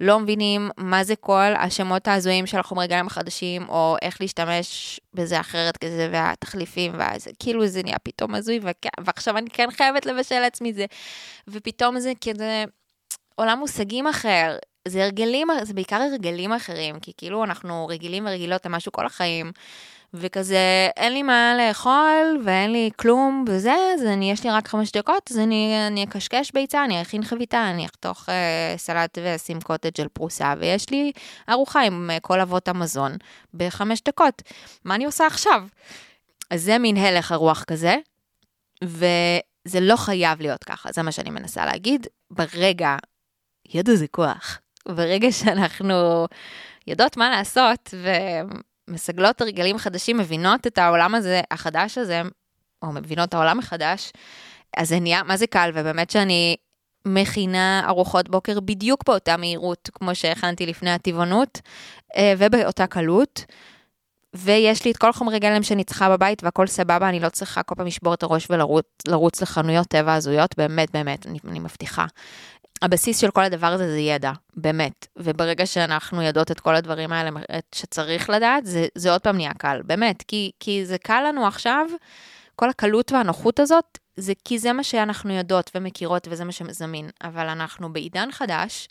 לא 0.00 0.20
מבינים 0.20 0.70
מה 0.76 1.04
זה 1.04 1.16
כל 1.16 1.52
השמות 1.58 2.08
ההזויים 2.08 2.46
של 2.46 2.58
החומרי 2.58 2.86
גלם 2.86 3.06
החדשים, 3.06 3.68
או 3.68 3.96
איך 4.02 4.20
להשתמש 4.20 5.00
בזה 5.14 5.40
אחרת 5.40 5.76
כזה, 5.76 6.08
והתחליפים, 6.12 6.92
ואז 6.98 7.28
כאילו 7.38 7.66
זה 7.66 7.82
נהיה 7.82 7.98
פתאום 7.98 8.34
הזוי, 8.34 8.60
ועכשיו 9.00 9.38
אני 9.38 9.50
כן 9.50 9.68
חייבת 9.70 10.06
לבשל 10.06 10.40
לעצמי 10.40 10.72
זה, 10.72 10.86
ופתאום 11.48 12.00
זה 12.00 12.12
כזה... 12.20 12.64
עולם 13.36 13.58
מושגים 13.58 14.06
אחר, 14.06 14.56
זה 14.86 15.04
הרגלים, 15.04 15.48
זה 15.62 15.74
בעיקר 15.74 16.02
הרגלים 16.02 16.52
אחרים, 16.52 17.00
כי 17.00 17.12
כאילו 17.16 17.44
אנחנו 17.44 17.86
רגילים 17.86 18.26
ורגילות 18.26 18.66
למשהו 18.66 18.92
כל 18.92 19.06
החיים, 19.06 19.52
וכזה 20.14 20.88
אין 20.96 21.12
לי 21.12 21.22
מה 21.22 21.54
לאכול 21.58 22.42
ואין 22.44 22.72
לי 22.72 22.90
כלום 22.96 23.44
וזה, 23.48 23.74
אז 23.94 24.02
אני, 24.02 24.30
יש 24.32 24.44
לי 24.44 24.50
רק 24.50 24.68
חמש 24.68 24.92
דקות, 24.92 25.30
אז 25.30 25.38
אני, 25.38 25.86
אני 25.86 26.04
אקשקש 26.04 26.50
ביצה, 26.54 26.84
אני 26.84 27.02
אכין 27.02 27.24
חביתה, 27.24 27.70
אני 27.70 27.86
אחתוך 27.86 28.28
אה, 28.28 28.74
סלט 28.76 29.18
ואשים 29.22 29.60
קוטג' 29.60 30.00
על 30.00 30.08
פרוסה, 30.08 30.54
ויש 30.58 30.90
לי 30.90 31.12
ארוחה 31.50 31.82
עם 31.82 32.10
אה, 32.10 32.20
כל 32.20 32.40
אבות 32.40 32.68
המזון 32.68 33.12
בחמש 33.54 34.00
דקות. 34.08 34.42
מה 34.84 34.94
אני 34.94 35.04
עושה 35.04 35.26
עכשיו? 35.26 35.66
אז 36.50 36.62
זה 36.62 36.78
מין 36.78 36.96
הלך 36.96 37.32
הרוח 37.32 37.64
כזה, 37.64 37.96
וזה 38.84 39.80
לא 39.80 39.96
חייב 39.96 40.40
להיות 40.40 40.64
ככה, 40.64 40.92
זה 40.92 41.02
מה 41.02 41.12
שאני 41.12 41.30
מנסה 41.30 41.66
להגיד. 41.66 42.06
ברגע, 42.30 42.96
ידע 43.74 43.94
זה 43.94 44.06
כוח. 44.08 44.60
ברגע 44.88 45.32
שאנחנו 45.32 46.26
יודעות 46.86 47.16
מה 47.16 47.30
לעשות 47.30 47.94
ומסגלות 48.88 49.40
הרגלים 49.40 49.78
חדשים, 49.78 50.18
מבינות 50.18 50.66
את 50.66 50.78
העולם 50.78 51.14
הזה, 51.14 51.40
החדש 51.50 51.98
הזה, 51.98 52.22
או 52.82 52.92
מבינות 52.92 53.28
את 53.28 53.34
העולם 53.34 53.58
מחדש, 53.58 54.12
אז 54.76 54.88
זה 54.88 55.00
נהיה, 55.00 55.22
מה 55.22 55.36
זה 55.36 55.46
קל, 55.46 55.70
ובאמת 55.74 56.10
שאני 56.10 56.56
מכינה 57.06 57.82
ארוחות 57.88 58.28
בוקר 58.28 58.60
בדיוק 58.60 59.04
באותה 59.06 59.36
מהירות 59.36 59.90
כמו 59.94 60.14
שהכנתי 60.14 60.66
לפני 60.66 60.90
הטבעונות, 60.90 61.60
אה, 62.16 62.34
ובאותה 62.38 62.86
קלות. 62.86 63.44
ויש 64.34 64.84
לי 64.84 64.90
את 64.90 64.96
כל 64.96 65.12
חומרי 65.12 65.38
גלם 65.38 65.62
שאני 65.62 65.84
צריכה 65.84 66.10
בבית 66.10 66.44
והכל 66.44 66.66
סבבה, 66.66 67.08
אני 67.08 67.20
לא 67.20 67.28
צריכה 67.28 67.62
כל 67.62 67.74
פעם 67.74 67.86
לשבור 67.86 68.14
את 68.14 68.22
הראש 68.22 68.48
ולרוץ 68.50 69.42
לחנויות 69.42 69.86
טבע 69.86 70.14
הזויות, 70.14 70.54
באמת, 70.58 70.90
באמת, 70.90 71.26
אני, 71.26 71.38
אני 71.48 71.58
מבטיחה. 71.58 72.06
הבסיס 72.82 73.20
של 73.20 73.30
כל 73.30 73.44
הדבר 73.44 73.66
הזה 73.66 73.90
זה 73.90 73.98
ידע, 73.98 74.32
באמת. 74.56 75.06
וברגע 75.16 75.66
שאנחנו 75.66 76.22
יודעות 76.22 76.50
את 76.50 76.60
כל 76.60 76.76
הדברים 76.76 77.12
האלה 77.12 77.30
שצריך 77.74 78.30
לדעת, 78.30 78.66
זה, 78.66 78.86
זה 78.94 79.12
עוד 79.12 79.20
פעם 79.20 79.36
נהיה 79.36 79.54
קל, 79.54 79.80
באמת. 79.84 80.22
כי, 80.28 80.50
כי 80.60 80.86
זה 80.86 80.98
קל 80.98 81.24
לנו 81.28 81.46
עכשיו, 81.46 81.86
כל 82.56 82.70
הקלות 82.70 83.12
והנוחות 83.12 83.60
הזאת, 83.60 83.98
זה 84.16 84.32
כי 84.44 84.58
זה 84.58 84.72
מה 84.72 84.84
שאנחנו 84.84 85.32
יודעות 85.32 85.70
ומכירות 85.74 86.28
וזה 86.30 86.44
מה 86.44 86.52
שזמין. 86.52 87.10
אבל 87.24 87.48
אנחנו 87.48 87.92
בעידן 87.92 88.28
חדש, 88.32 88.88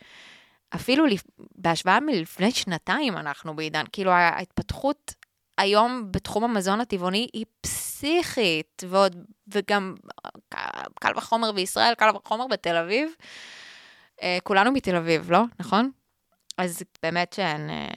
אפילו 0.75 1.05
לפ... 1.05 1.23
בהשוואה 1.55 1.99
מלפני 1.99 2.51
שנתיים 2.51 3.17
אנחנו 3.17 3.55
בעידן, 3.55 3.83
כאילו 3.91 4.11
ההתפתחות 4.11 5.13
היום 5.57 6.11
בתחום 6.11 6.43
המזון 6.43 6.81
הטבעוני 6.81 7.27
היא 7.33 7.45
פסיכית, 7.61 8.83
ועוד, 8.89 9.15
וגם 9.47 9.95
קל 10.99 11.11
וחומר 11.15 11.51
בישראל, 11.51 11.93
קל 11.95 12.09
וחומר 12.15 12.47
בתל 12.47 12.75
אביב. 12.75 13.11
אה, 14.21 14.37
כולנו 14.43 14.71
מתל 14.71 14.95
אביב, 14.95 15.31
לא? 15.31 15.43
נכון? 15.59 15.91
אז 16.57 16.83
באמת 17.03 17.33
שאין 17.33 17.69
אה, 17.69 17.87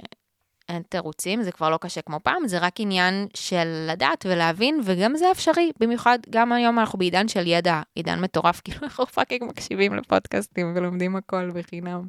אין 0.68 0.82
תירוצים, 0.82 1.42
זה 1.42 1.52
כבר 1.52 1.70
לא 1.70 1.78
קשה 1.80 2.02
כמו 2.02 2.20
פעם, 2.22 2.48
זה 2.48 2.58
רק 2.58 2.80
עניין 2.80 3.26
של 3.34 3.86
לדעת 3.90 4.26
ולהבין, 4.28 4.80
וגם 4.84 5.16
זה 5.16 5.30
אפשרי, 5.32 5.72
במיוחד 5.80 6.18
גם 6.30 6.52
היום 6.52 6.78
אנחנו 6.78 6.98
בעידן 6.98 7.28
של 7.28 7.46
ידע, 7.46 7.82
עידן 7.94 8.20
מטורף, 8.20 8.60
כאילו 8.64 8.78
אנחנו 8.82 9.06
fucking 9.06 9.44
מקשיבים 9.44 9.94
לפודקאסטים 9.94 10.72
ולומדים 10.76 11.16
הכל 11.16 11.50
בחינם 11.50 12.06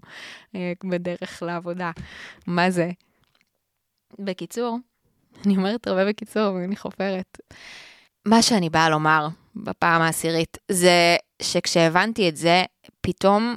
אה, 0.56 0.74
בדרך 0.84 1.44
לעבודה. 1.44 1.92
מה 2.48 2.72
זה? 2.72 2.90
בקיצור, 4.20 4.78
אני 5.46 5.58
אומרת 5.58 5.88
הרבה 5.88 6.06
בקיצור, 6.06 6.54
ואני 6.54 6.76
חופרת. 6.76 7.38
מה 8.26 8.42
שאני 8.42 8.70
באה 8.70 8.90
לומר 8.90 9.28
בפעם 9.56 10.02
העשירית, 10.02 10.58
זה 10.72 11.16
שכשהבנתי 11.42 12.30
את 12.30 12.36
זה, 12.36 12.64
פתאום 13.02 13.56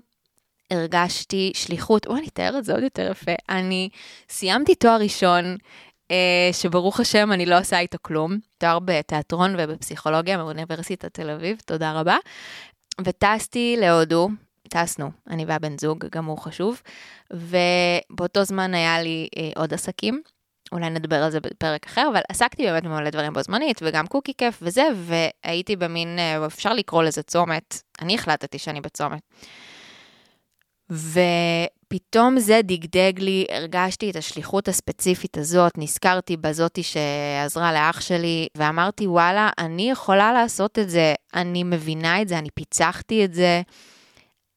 הרגשתי 0.73 1.53
שליחות, 1.55 2.07
וואי, 2.07 2.19
אני 2.19 2.29
אתאר 2.29 2.59
את 2.59 2.65
זה 2.65 2.73
עוד 2.73 2.83
יותר 2.83 3.11
יפה. 3.11 3.33
אני 3.49 3.89
סיימתי 4.29 4.75
תואר 4.75 5.01
ראשון, 5.01 5.57
אה, 6.11 6.51
שברוך 6.53 7.01
השם 7.01 7.33
אני 7.33 7.47
לא 7.47 7.59
עושה 7.59 7.79
איתו 7.79 7.99
כלום, 8.03 8.39
תואר 8.59 8.79
בתיאטרון 8.79 9.55
ובפסיכולוגיה 9.59 10.37
מאוניברסיטת 10.37 11.15
תל 11.15 11.31
אביב, 11.31 11.61
תודה 11.67 11.93
רבה. 11.93 12.17
וטסתי 13.05 13.77
להודו, 13.79 14.29
טסנו, 14.69 15.11
אני 15.31 15.45
והבן 15.45 15.79
זוג, 15.79 16.05
גם 16.13 16.25
הוא 16.25 16.39
חשוב, 16.39 16.83
ובאותו 17.33 18.45
זמן 18.45 18.75
היה 18.75 19.03
לי 19.03 19.29
אה, 19.37 19.51
עוד 19.57 19.75
עסקים. 19.75 20.23
אולי 20.73 20.91
נדבר 20.91 21.23
על 21.23 21.31
זה 21.31 21.41
בפרק 21.41 21.87
אחר, 21.87 22.09
אבל 22.13 22.21
עסקתי 22.29 22.65
באמת 22.65 22.83
במלא 22.83 23.11
דברים 23.11 23.33
בו 23.33 23.43
זמנית, 23.43 23.81
וגם 23.83 24.07
קוקי 24.07 24.33
כיף 24.39 24.59
וזה, 24.63 24.85
והייתי 24.95 25.77
במין, 25.77 26.19
אה, 26.19 26.47
אפשר 26.47 26.73
לקרוא 26.73 27.03
לזה 27.03 27.23
צומת, 27.23 27.83
אני 28.01 28.15
החלטתי 28.15 28.59
שאני 28.59 28.81
בצומת. 28.81 29.21
ופתאום 30.93 32.39
זה 32.39 32.61
דגדג 32.63 33.13
לי, 33.19 33.47
הרגשתי 33.51 34.11
את 34.11 34.17
השליחות 34.17 34.69
הספציפית 34.69 35.39
הזאת, 35.39 35.73
נזכרתי 35.79 36.37
בזאתי 36.37 36.83
שעזרה 36.83 37.73
לאח 37.73 38.01
שלי, 38.01 38.49
ואמרתי, 38.57 39.07
וואלה, 39.07 39.51
אני 39.59 39.91
יכולה 39.91 40.33
לעשות 40.33 40.79
את 40.79 40.91
זה, 40.91 41.15
אני 41.35 41.65
מבינה 41.65 42.23
את 42.23 42.29
זה, 42.29 42.39
אני 42.39 42.51
פיצחתי 42.55 43.25
את 43.25 43.35
זה. 43.35 43.63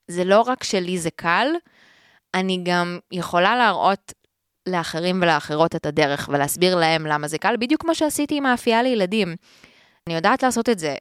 זה 0.07 0.23
לא 0.23 0.41
רק 0.41 0.63
שלי 0.63 0.97
זה 0.97 1.09
קל, 1.15 1.47
אני 2.33 2.61
גם 2.63 2.99
יכולה 3.11 3.55
להראות 3.55 4.13
לאחרים 4.69 5.21
ולאחרות 5.21 5.75
את 5.75 5.85
הדרך 5.85 6.29
ולהסביר 6.33 6.75
להם 6.75 7.07
למה 7.07 7.27
זה 7.27 7.37
קל, 7.37 7.55
בדיוק 7.59 7.81
כמו 7.81 7.95
שעשיתי 7.95 8.37
עם 8.37 8.45
האפייה 8.45 8.83
לילדים. 8.83 9.35
אני 10.07 10.15
יודעת 10.15 10.43
לעשות 10.43 10.69
את 10.69 10.79
זה, 10.79 10.95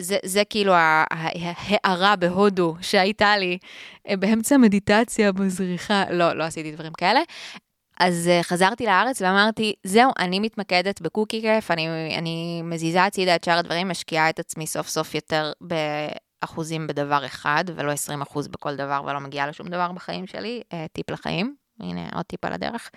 זה, 0.00 0.16
זה 0.24 0.42
כאילו 0.50 0.72
ההערה 0.74 2.16
בהודו 2.16 2.74
שהייתה 2.80 3.36
לי 3.36 3.58
אה, 4.08 4.16
באמצע 4.16 4.56
מדיטציה 4.56 5.32
בזריחה, 5.32 6.04
לא, 6.10 6.32
לא 6.32 6.44
עשיתי 6.44 6.72
דברים 6.72 6.92
כאלה. 6.92 7.20
אז 8.00 8.30
uh, 8.40 8.42
חזרתי 8.42 8.86
לארץ 8.86 9.22
ואמרתי, 9.22 9.74
זהו, 9.84 10.10
אני 10.18 10.40
מתמקדת 10.40 11.00
בקוקי 11.00 11.40
כיף, 11.40 11.70
אני, 11.70 11.88
אני 12.18 12.62
מזיזה 12.64 13.04
הצידה 13.04 13.36
את 13.36 13.44
שאר 13.44 13.58
הדברים, 13.58 13.88
משקיעה 13.88 14.30
את 14.30 14.38
עצמי 14.38 14.66
סוף 14.66 14.88
סוף 14.88 15.14
יותר 15.14 15.52
באחוזים 15.60 16.86
בדבר 16.86 17.26
אחד, 17.26 17.64
ולא 17.76 17.92
20 17.92 18.22
אחוז 18.22 18.48
בכל 18.48 18.76
דבר, 18.76 19.02
ולא 19.06 19.20
מגיעה 19.20 19.46
לשום 19.48 19.68
דבר 19.68 19.92
בחיים 19.92 20.26
שלי, 20.26 20.62
uh, 20.72 20.76
טיפ 20.92 21.10
לחיים, 21.10 21.54
הנה 21.80 22.08
עוד 22.14 22.24
טיפ 22.24 22.44
על 22.44 22.52
הדרך. 22.52 22.90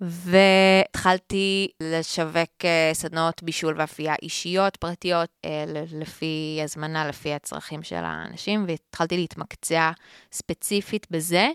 והתחלתי 0.00 1.68
לשווק 1.80 2.64
אה, 2.64 2.90
סדנאות 2.92 3.42
בישול 3.42 3.74
ואפייה 3.78 4.14
אישיות, 4.22 4.76
פרטיות, 4.76 5.28
אה, 5.44 5.64
לפי 5.92 6.60
הזמנה, 6.64 7.08
לפי 7.08 7.32
הצרכים 7.32 7.82
של 7.82 8.04
האנשים, 8.04 8.64
והתחלתי 8.68 9.16
להתמקצע 9.16 9.90
ספציפית 10.32 11.06
בזה, 11.10 11.48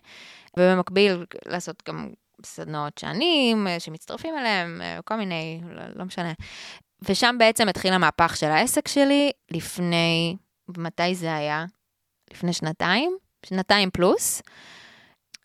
ובמקביל 0.58 1.25
לעשות 1.45 1.84
גם 1.88 2.10
סדנאות 2.45 2.97
שנים, 2.97 3.67
אה, 3.67 3.80
שמצטרפים 3.80 4.38
אליהם, 4.38 4.82
כל 5.06 5.15
מיני, 5.15 5.62
לא, 5.69 5.84
לא 5.95 6.06
משנה. 6.06 6.34
ושם 7.01 7.36
בעצם 7.39 7.69
התחיל 7.69 7.93
המהפך 7.93 8.38
של 8.38 8.47
העסק 8.47 8.88
שלי, 8.88 9.32
לפני, 9.51 10.38
מתי 10.77 11.15
זה 11.15 11.36
היה? 11.36 11.65
לפני 12.32 12.54
שנתיים? 12.54 13.17
שנתיים 13.45 13.89
פלוס. 13.91 14.41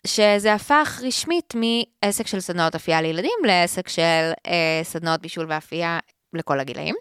שזה 0.07 0.53
הפך 0.53 1.01
רשמית 1.03 1.53
מעסק 1.55 2.27
של 2.27 2.39
סדנאות 2.39 2.75
אפייה 2.75 3.01
לילדים 3.01 3.39
לעסק 3.43 3.87
של 3.87 4.31
אה, 4.47 4.79
סדנאות 4.83 5.21
בישול 5.21 5.45
ואפייה 5.49 5.99
לכל 6.33 6.59
הגילאים. 6.59 6.95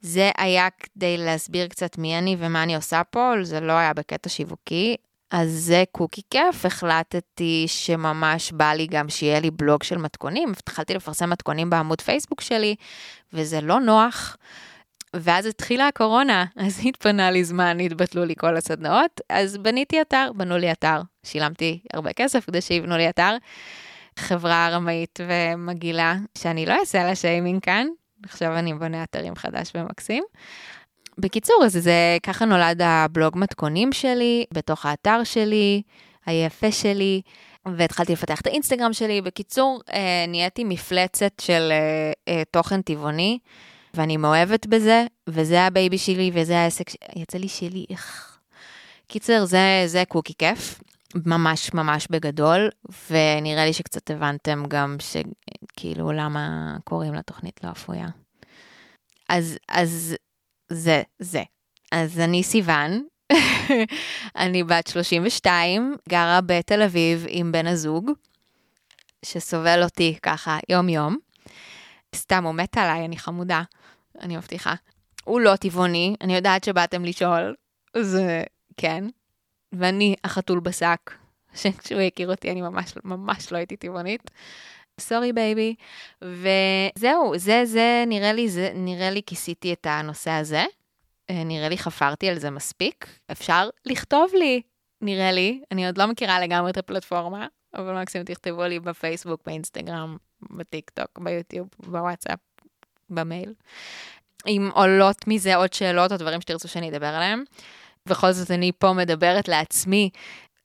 זה 0.00 0.30
היה 0.38 0.68
כדי 0.70 1.16
להסביר 1.18 1.66
קצת 1.66 1.98
מי 1.98 2.18
אני 2.18 2.36
ומה 2.38 2.62
אני 2.62 2.76
עושה 2.76 3.02
פה, 3.10 3.32
זה 3.42 3.60
לא 3.60 3.72
היה 3.72 3.92
בקטע 3.92 4.28
שיווקי. 4.28 4.96
אז 5.30 5.50
זה 5.50 5.84
קוקי 5.92 6.22
כיף, 6.30 6.66
החלטתי 6.66 7.64
שממש 7.68 8.52
בא 8.52 8.72
לי 8.72 8.86
גם 8.86 9.08
שיהיה 9.08 9.40
לי 9.40 9.50
בלוג 9.50 9.82
של 9.82 9.98
מתכונים, 9.98 10.52
התחלתי 10.58 10.94
לפרסם 10.94 11.30
מתכונים 11.30 11.70
בעמוד 11.70 12.00
פייסבוק 12.00 12.40
שלי, 12.40 12.74
וזה 13.32 13.60
לא 13.60 13.80
נוח. 13.80 14.36
ואז 15.16 15.46
התחילה 15.46 15.88
הקורונה, 15.88 16.44
אז 16.66 16.80
התפנה 16.84 17.30
לי 17.30 17.44
זמן, 17.44 17.80
התבטלו 17.80 18.24
לי 18.24 18.34
כל 18.36 18.56
הסדנאות, 18.56 19.20
אז 19.28 19.56
בניתי 19.56 20.00
אתר, 20.00 20.30
בנו 20.34 20.58
לי 20.58 20.72
אתר, 20.72 21.00
שילמתי 21.22 21.80
הרבה 21.92 22.12
כסף 22.12 22.44
כדי 22.46 22.60
שיבנו 22.60 22.96
לי 22.96 23.08
אתר. 23.08 23.36
חברה 24.18 24.68
רמאית 24.72 25.20
ומגעילה, 25.26 26.14
שאני 26.38 26.66
לא 26.66 26.74
אעשה 26.80 27.04
לה 27.04 27.14
שיימינג 27.14 27.62
כאן, 27.62 27.86
עכשיו 28.24 28.58
אני 28.58 28.74
בונה 28.74 29.02
אתרים 29.02 29.36
חדש 29.36 29.72
ומקסים. 29.74 30.24
בקיצור, 31.18 31.62
אז 31.64 31.72
זה 31.72 32.18
ככה 32.22 32.44
נולד 32.44 32.82
הבלוג 32.82 33.38
מתכונים 33.38 33.92
שלי, 33.92 34.44
בתוך 34.54 34.86
האתר 34.86 35.24
שלי, 35.24 35.82
היפה 36.26 36.72
שלי, 36.72 37.20
והתחלתי 37.66 38.12
לפתח 38.12 38.40
את 38.40 38.46
האינסטגרם 38.46 38.92
שלי. 38.92 39.20
בקיצור, 39.20 39.80
אה, 39.92 40.24
נהייתי 40.28 40.64
מפלצת 40.64 41.32
של 41.40 41.72
אה, 41.72 42.12
אה, 42.28 42.42
תוכן 42.50 42.82
טבעוני. 42.82 43.38
ואני 43.94 44.16
מאוהבת 44.16 44.66
בזה, 44.66 45.06
וזה 45.26 45.62
ה 45.62 45.69
baby 45.69 45.98
שלי, 45.98 46.30
וזה 46.34 46.58
העסק, 46.58 46.90
ש... 46.90 46.96
יצא 47.16 47.38
לי 47.38 47.48
שלי, 47.48 47.86
איך... 47.90 48.38
קיצר, 49.08 49.44
זה, 49.44 49.82
זה 49.86 50.02
קוקי 50.08 50.34
כיף, 50.38 50.80
ממש 51.14 51.74
ממש 51.74 52.06
בגדול, 52.10 52.68
ונראה 53.10 53.64
לי 53.64 53.72
שקצת 53.72 54.10
הבנתם 54.10 54.62
גם 54.68 54.96
שכאילו 55.00 56.12
למה 56.12 56.76
קוראים 56.84 57.14
לתוכנית 57.14 57.60
לא 57.64 57.70
אפויה. 57.70 58.08
אז, 59.28 59.58
אז 59.68 60.16
זה, 60.68 61.02
זה. 61.18 61.42
אז 61.92 62.18
אני 62.18 62.42
סיוון, 62.42 63.04
אני 64.36 64.64
בת 64.64 64.86
32, 64.86 65.96
גרה 66.08 66.40
בתל 66.40 66.82
אביב 66.82 67.24
עם 67.28 67.52
בן 67.52 67.66
הזוג, 67.66 68.10
שסובל 69.24 69.82
אותי 69.82 70.18
ככה 70.22 70.58
יום-יום. 70.68 71.16
סתם, 72.16 72.44
הוא 72.44 72.54
מת 72.54 72.78
עליי, 72.78 73.04
אני 73.04 73.16
חמודה. 73.16 73.62
אני 74.20 74.36
מבטיחה. 74.36 74.74
הוא 75.24 75.40
לא 75.40 75.56
טבעוני, 75.56 76.14
אני 76.20 76.34
יודעת 76.34 76.64
שבאתם 76.64 77.04
לשאול, 77.04 77.54
זה 77.96 78.42
כן. 78.76 79.04
ואני 79.72 80.14
החתול 80.24 80.60
בשק, 80.60 81.10
שכשהוא 81.54 82.00
הכיר 82.00 82.30
אותי 82.30 82.50
אני 82.50 82.62
ממש, 82.62 82.94
ממש 83.04 83.52
לא 83.52 83.56
הייתי 83.56 83.76
טבעונית. 83.76 84.30
sorry 85.00 85.32
baby. 85.32 85.74
וזהו, 86.22 87.38
זה, 87.38 87.62
זה, 87.64 88.04
נראה 88.06 88.32
לי, 88.32 88.48
זה, 88.48 88.72
נראה 88.74 89.10
לי 89.10 89.22
כיסיתי 89.26 89.72
את 89.72 89.86
הנושא 89.90 90.30
הזה. 90.30 90.64
אה, 91.30 91.44
נראה 91.44 91.68
לי 91.68 91.78
חפרתי 91.78 92.28
על 92.28 92.38
זה 92.38 92.50
מספיק. 92.50 93.06
אפשר 93.32 93.68
לכתוב 93.86 94.30
לי, 94.34 94.62
נראה 95.00 95.32
לי. 95.32 95.62
אני 95.72 95.86
עוד 95.86 95.98
לא 95.98 96.06
מכירה 96.06 96.40
לגמרי 96.40 96.70
את 96.70 96.78
הפלטפורמה, 96.78 97.46
אבל 97.74 98.00
מקסימום 98.02 98.24
תכתבו 98.24 98.62
לי 98.62 98.80
בפייסבוק, 98.80 99.42
באינסטגרם, 99.46 100.16
בטיק 100.50 100.90
טוק, 100.90 101.18
ביוטיוב, 101.18 101.68
בוואטסאפ, 101.78 102.38
במייל. 103.10 103.54
אם 104.46 104.70
עולות 104.74 105.26
מזה 105.26 105.56
עוד 105.56 105.72
שאלות 105.72 106.12
או 106.12 106.16
דברים 106.16 106.40
שתרצו 106.40 106.68
שאני 106.68 106.88
אדבר 106.88 107.06
עליהם. 107.06 107.44
בכל 108.06 108.32
זאת 108.32 108.50
אני 108.50 108.72
פה 108.78 108.92
מדברת 108.92 109.48
לעצמי, 109.48 110.10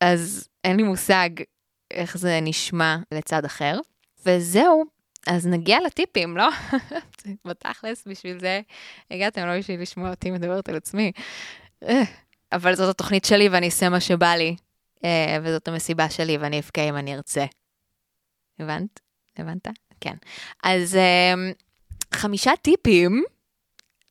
אז 0.02 0.48
אין 0.64 0.78
לי 0.78 0.84
מושג 0.84 1.30
איך 1.92 2.18
זה 2.18 2.40
נשמע 2.42 2.98
לצד 3.12 3.46
אחר. 3.46 3.80
וזהו, 4.26 4.84
אז 5.28 5.48
נגיע 5.48 5.78
לטיפים, 5.86 6.38
לא? 6.38 6.50
בתכלס, 7.48 8.08
בשביל 8.08 8.40
זה 8.40 8.62
הגעתם, 9.12 9.46
לא 9.48 9.58
בשביל 9.58 9.82
לשמוע 9.82 10.10
אותי 10.10 10.32
מדברת 10.32 10.70
על 10.70 10.76
עצמי. 10.76 11.12
אבל 12.52 12.76
זאת 12.76 12.90
התוכנית 12.90 13.26
שלי 13.26 13.50
ואני 13.50 13.66
אעשה 13.66 13.90
מה 13.90 14.00
שבא 14.00 14.36
לי, 14.36 14.56
אה, 15.06 15.38
וזאת 15.44 15.68
המסיבה 15.68 16.10
שלי 16.10 16.38
ואני 16.38 16.60
אבכה 16.60 16.82
אם 16.82 16.96
אני 16.96 17.16
ארצה. 17.16 17.46
הבנת? 18.60 19.00
הבנת? 19.38 19.68
כן. 20.02 20.16
אז 20.64 20.96
אה, 20.96 21.34
חמישה 22.14 22.52
טיפים 22.62 23.24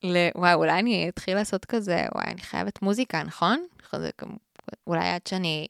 ל... 0.02 0.16
וואי, 0.34 0.54
אולי 0.54 0.78
אני 0.78 1.08
אתחיל 1.08 1.34
לעשות 1.36 1.64
כזה, 1.64 2.06
וואי, 2.14 2.26
אני 2.26 2.40
חייבת 2.40 2.82
מוזיקה, 2.82 3.22
נכון? 3.22 3.66
אולי 4.86 5.08
עד 5.08 5.26
שאני 5.28 5.66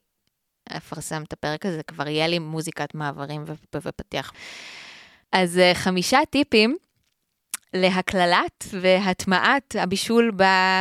אפרסם 0.76 1.22
את 1.22 1.32
הפרק 1.32 1.66
הזה, 1.66 1.82
כבר 1.82 2.08
יהיה 2.08 2.26
לי 2.26 2.38
מוזיקת 2.38 2.94
מעברים 2.94 3.44
ופתיח. 3.74 4.32
אז 5.32 5.58
אה, 5.58 5.74
חמישה 5.74 6.18
טיפים 6.30 6.76
להקללת 7.74 8.64
והטמעת 8.80 9.76
הבישול 9.78 10.32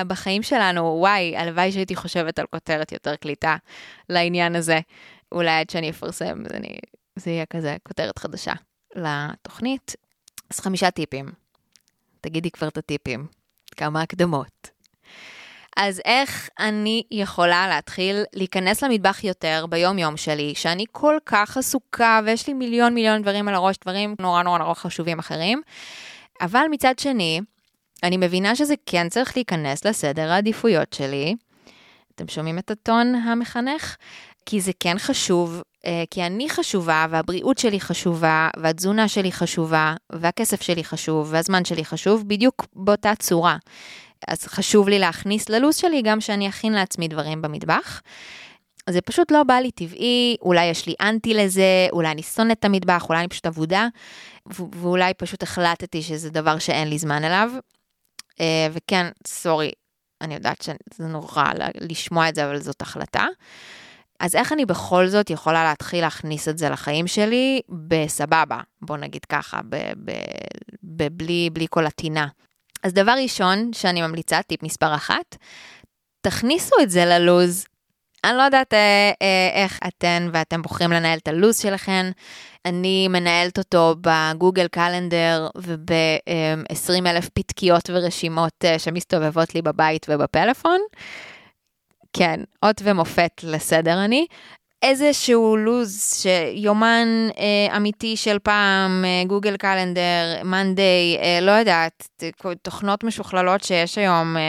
בחיים 0.07 0.43
שלנו. 0.43 0.81
וואי, 0.81 1.37
הלוואי 1.37 1.71
שהייתי 1.71 1.95
חושבת 1.95 2.39
על 2.39 2.45
כותרת 2.45 2.91
יותר 2.91 3.15
קליטה 3.15 3.55
לעניין 4.09 4.55
הזה. 4.55 4.79
אולי 5.31 5.59
עד 5.59 5.69
שאני 5.69 5.89
אפרסם, 5.89 6.43
אני, 6.53 6.77
זה 7.15 7.31
יהיה 7.31 7.45
כזה 7.45 7.77
כותרת 7.83 8.19
חדשה 8.19 8.53
לתוכנית. 8.95 9.95
אז 10.53 10.59
חמישה 10.59 10.91
טיפים. 10.91 11.25
תגידי 12.21 12.51
כבר 12.51 12.67
את 12.67 12.77
הטיפים. 12.77 13.27
כמה 13.75 14.01
הקדמות. 14.01 14.69
אז 15.77 16.01
איך 16.05 16.49
אני 16.59 17.03
יכולה 17.11 17.67
להתחיל 17.67 18.23
להיכנס 18.33 18.83
למטבח 18.83 19.23
יותר 19.23 19.65
ביום-יום 19.69 20.17
שלי, 20.17 20.55
שאני 20.55 20.85
כל 20.91 21.17
כך 21.25 21.57
עסוקה 21.57 22.19
ויש 22.25 22.47
לי 22.47 22.53
מיליון 22.53 22.93
מיליון 22.93 23.21
דברים 23.21 23.47
על 23.47 23.55
הראש, 23.55 23.75
דברים 23.83 24.15
נורא 24.19 24.43
נורא 24.43 24.57
נורא 24.57 24.73
חשובים 24.73 25.19
אחרים, 25.19 25.61
אבל 26.41 26.65
מצד 26.71 26.99
שני, 26.99 27.41
אני 28.03 28.17
מבינה 28.17 28.55
שזה 28.55 28.73
כן 28.85 29.09
צריך 29.09 29.37
להיכנס 29.37 29.85
לסדר 29.85 30.31
העדיפויות 30.31 30.93
שלי. 30.93 31.35
אתם 32.15 32.27
שומעים 32.27 32.59
את 32.59 32.71
הטון 32.71 33.15
המחנך? 33.15 33.95
כי 34.45 34.61
זה 34.61 34.71
כן 34.79 34.99
חשוב, 34.99 35.61
אה, 35.85 36.03
כי 36.11 36.23
אני 36.23 36.49
חשובה, 36.49 37.05
והבריאות 37.09 37.57
שלי 37.57 37.79
חשובה, 37.79 38.49
והתזונה 38.57 39.07
שלי 39.07 39.31
חשובה, 39.31 39.95
והכסף 40.11 40.61
שלי 40.61 40.83
חשוב, 40.83 41.27
והזמן 41.31 41.65
שלי 41.65 41.85
חשוב, 41.85 42.23
בדיוק 42.27 42.65
באותה 42.75 43.15
צורה. 43.15 43.57
אז 44.27 44.47
חשוב 44.47 44.89
לי 44.89 44.99
להכניס 44.99 45.49
ללו"ז 45.49 45.75
שלי 45.75 46.01
גם 46.01 46.21
שאני 46.21 46.49
אכין 46.49 46.73
לעצמי 46.73 47.07
דברים 47.07 47.41
במטבח. 47.41 48.01
זה 48.89 49.01
פשוט 49.01 49.31
לא 49.31 49.43
בא 49.43 49.53
לי 49.53 49.71
טבעי, 49.71 50.35
אולי 50.41 50.65
יש 50.65 50.87
לי 50.87 50.93
אנטי 51.01 51.33
לזה, 51.33 51.87
אולי 51.91 52.11
אני 52.11 52.23
שונאת 52.23 52.59
את 52.59 52.65
המטבח, 52.65 53.05
אולי 53.09 53.19
אני 53.19 53.27
פשוט 53.27 53.45
אבודה, 53.45 53.87
ואולי 54.55 55.13
פשוט 55.13 55.43
החלטתי 55.43 56.01
שזה 56.01 56.29
דבר 56.29 56.59
שאין 56.59 56.87
לי 56.89 56.97
זמן 56.97 57.23
אליו. 57.23 57.51
אה, 58.39 58.67
וכן, 58.73 59.07
סורי, 59.27 59.71
אני 60.21 60.33
יודעת 60.33 60.61
שזה 60.61 61.07
נורא 61.07 61.51
לשמוע 61.81 62.29
את 62.29 62.35
זה, 62.35 62.45
אבל 62.45 62.59
זאת 62.59 62.81
החלטה. 62.81 63.25
אז 64.23 64.35
איך 64.35 64.51
אני 64.53 64.65
בכל 64.65 65.07
זאת 65.07 65.29
יכולה 65.29 65.63
להתחיל 65.63 66.01
להכניס 66.01 66.47
את 66.47 66.57
זה 66.57 66.69
לחיים 66.69 67.07
שלי 67.07 67.61
בסבבה, 67.69 68.59
בוא 68.81 68.97
נגיד 68.97 69.25
ככה, 69.25 69.59
בלי, 70.83 71.49
בלי 71.53 71.67
כל 71.69 71.85
הטינה. 71.85 72.27
אז 72.83 72.93
דבר 72.93 73.11
ראשון 73.23 73.73
שאני 73.73 74.01
ממליצה, 74.01 74.41
טיפ 74.41 74.63
מספר 74.63 74.95
אחת, 74.95 75.37
תכניסו 76.21 76.75
את 76.81 76.89
זה 76.89 77.05
ללוז. 77.05 77.65
אני 78.23 78.37
לא 78.37 78.41
יודעת 78.41 78.73
אה, 78.73 79.11
אה, 79.21 79.63
איך 79.63 79.79
אתן 79.87 80.29
ואתם 80.33 80.61
בוחרים 80.61 80.91
לנהל 80.91 81.17
את 81.17 81.27
הלו"ז 81.27 81.57
שלכם. 81.57 82.11
אני 82.65 83.07
מנהלת 83.07 83.57
אותו 83.57 83.95
בגוגל 84.01 84.67
קלנדר 84.67 85.47
וב-20 85.57 87.07
אלף 87.07 87.29
פתקיות 87.29 87.89
ורשימות 87.89 88.65
אה, 88.65 88.79
שמסתובבות 88.79 89.55
לי 89.55 89.61
בבית 89.61 90.05
ובפלאפון. 90.09 90.79
כן, 92.13 92.39
אות 92.63 92.81
ומופת 92.83 93.41
לסדר 93.43 94.05
אני. 94.05 94.25
איזשהו 94.81 95.57
לוז, 95.57 96.13
שיומן 96.13 97.07
אה, 97.37 97.77
אמיתי 97.77 98.17
של 98.17 98.39
פעם, 98.39 99.05
אה, 99.05 99.23
גוגל 99.27 99.57
קלנדר, 99.57 100.41
מאנדיי, 100.43 101.17
אה, 101.21 101.39
לא 101.41 101.51
יודעת, 101.51 102.07
תוכנות 102.61 103.03
משוכללות 103.03 103.63
שיש 103.63 103.97
היום 103.97 104.37
אה, 104.37 104.41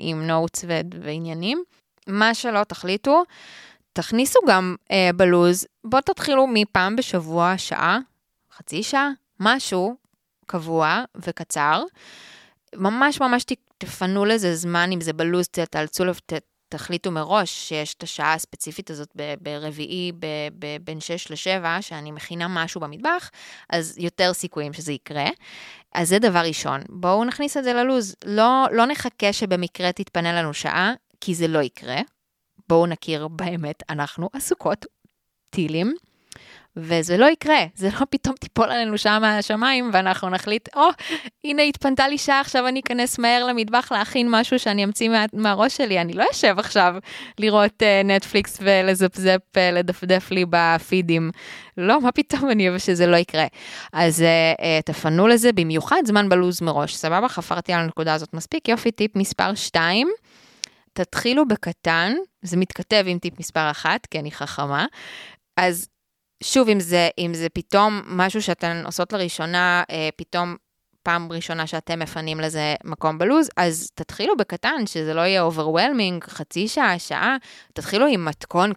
עם 0.00 0.26
נוטס 0.26 0.64
ועניינים. 1.02 1.62
מה 2.06 2.34
שלא 2.34 2.64
תחליטו, 2.64 3.22
תכניסו 3.92 4.40
גם 4.48 4.76
אה, 4.90 5.10
בלוז, 5.16 5.66
בואו 5.84 6.02
תתחילו 6.02 6.46
מפעם 6.46 6.96
בשבוע, 6.96 7.54
שעה, 7.56 7.98
חצי 8.56 8.82
שעה, 8.82 9.10
משהו 9.40 9.94
קבוע 10.46 11.04
וקצר. 11.16 11.82
ממש 12.76 13.20
ממש 13.20 13.44
תפנו 13.78 14.24
לזה 14.24 14.54
זמן, 14.54 14.92
אם 14.92 15.00
זה 15.00 15.12
בלוז, 15.12 15.48
תאלצו, 15.48 16.04
תחליטו 16.70 17.10
מראש 17.10 17.68
שיש 17.68 17.94
את 17.94 18.02
השעה 18.02 18.34
הספציפית 18.34 18.90
הזאת 18.90 19.16
ברביעי 19.40 20.12
בין 20.84 21.00
6 21.00 21.30
ל-7, 21.30 21.82
שאני 21.82 22.10
מכינה 22.10 22.46
משהו 22.48 22.80
במטבח, 22.80 23.30
אז 23.70 23.98
יותר 23.98 24.32
סיכויים 24.32 24.72
שזה 24.72 24.92
יקרה. 24.92 25.26
אז 25.94 26.08
זה 26.08 26.18
דבר 26.18 26.38
ראשון. 26.38 26.80
בואו 26.88 27.24
נכניס 27.24 27.56
את 27.56 27.64
זה 27.64 27.72
ללוז. 27.72 28.14
לא, 28.24 28.66
לא 28.72 28.86
נחכה 28.86 29.32
שבמקרה 29.32 29.92
תתפנה 29.92 30.32
לנו 30.32 30.54
שעה, 30.54 30.92
כי 31.20 31.34
זה 31.34 31.48
לא 31.48 31.58
יקרה. 31.58 32.00
בואו 32.68 32.86
נכיר 32.86 33.28
באמת, 33.28 33.82
אנחנו 33.90 34.28
עסוקות 34.32 34.86
טילים. 35.50 35.94
וזה 36.76 37.16
לא 37.16 37.26
יקרה, 37.26 37.64
זה 37.74 37.88
לא 38.00 38.06
פתאום 38.10 38.34
תיפול 38.40 38.70
עלינו 38.70 38.98
שם 38.98 39.18
מהשמיים 39.20 39.90
ואנחנו 39.92 40.30
נחליט, 40.30 40.68
או, 40.76 40.88
oh, 40.88 41.14
הנה 41.44 41.62
התפנתה 41.62 42.08
לי 42.08 42.18
שעה, 42.18 42.40
עכשיו 42.40 42.68
אני 42.68 42.80
אכנס 42.80 43.18
מהר 43.18 43.44
למטבח 43.44 43.92
להכין 43.92 44.26
משהו 44.30 44.58
שאני 44.58 44.84
אמציא 44.84 45.08
מה, 45.08 45.24
מהראש 45.32 45.76
שלי, 45.76 46.00
אני 46.00 46.12
לא 46.12 46.24
אשב 46.30 46.54
עכשיו 46.58 46.94
לראות 47.38 47.82
uh, 47.82 48.06
נטפליקס 48.06 48.58
ולזפזפ, 48.62 49.40
uh, 49.56 49.60
לדפדף 49.72 50.30
לי 50.30 50.44
בפידים. 50.50 51.30
לא, 51.76 52.00
מה 52.00 52.12
פתאום 52.12 52.50
אני 52.50 52.68
אוהב 52.68 52.78
שזה 52.78 53.06
לא 53.06 53.16
יקרה. 53.16 53.46
אז 53.92 54.20
uh, 54.20 54.60
uh, 54.60 54.82
תפנו 54.84 55.28
לזה 55.28 55.52
במיוחד 55.52 56.02
זמן 56.04 56.28
בלוז 56.28 56.62
מראש, 56.62 56.96
סבבה? 56.96 57.28
חפרתי 57.28 57.72
על 57.72 57.80
הנקודה 57.80 58.14
הזאת 58.14 58.34
מספיק, 58.34 58.68
יופי, 58.68 58.90
טיפ 58.90 59.16
מספר 59.16 59.54
2. 59.54 60.08
תתחילו 60.92 61.48
בקטן, 61.48 62.12
זה 62.42 62.56
מתכתב 62.56 63.04
עם 63.06 63.18
טיפ 63.18 63.40
מספר 63.40 63.70
1, 63.70 64.06
כי 64.06 64.18
אני 64.18 64.30
חכמה. 64.30 64.86
אז 65.56 65.88
שוב, 66.42 66.68
אם 66.68 66.80
זה, 66.80 67.08
אם 67.18 67.34
זה 67.34 67.48
פתאום 67.48 68.02
משהו 68.06 68.42
שאתן 68.42 68.82
עושות 68.84 69.12
לראשונה, 69.12 69.82
אה, 69.90 70.08
פתאום 70.16 70.56
פעם 71.02 71.32
ראשונה 71.32 71.66
שאתם 71.66 71.98
מפנים 71.98 72.40
לזה 72.40 72.74
מקום 72.84 73.18
בלוז, 73.18 73.48
אז 73.56 73.90
תתחילו 73.94 74.36
בקטן, 74.36 74.86
שזה 74.86 75.14
לא 75.14 75.20
יהיה 75.20 75.42
overwhelming, 75.42 76.24
חצי 76.24 76.68
שעה, 76.68 76.98
שעה, 76.98 77.36
תתחילו 77.74 78.06
עם 78.06 78.24
מתכון 78.24 78.72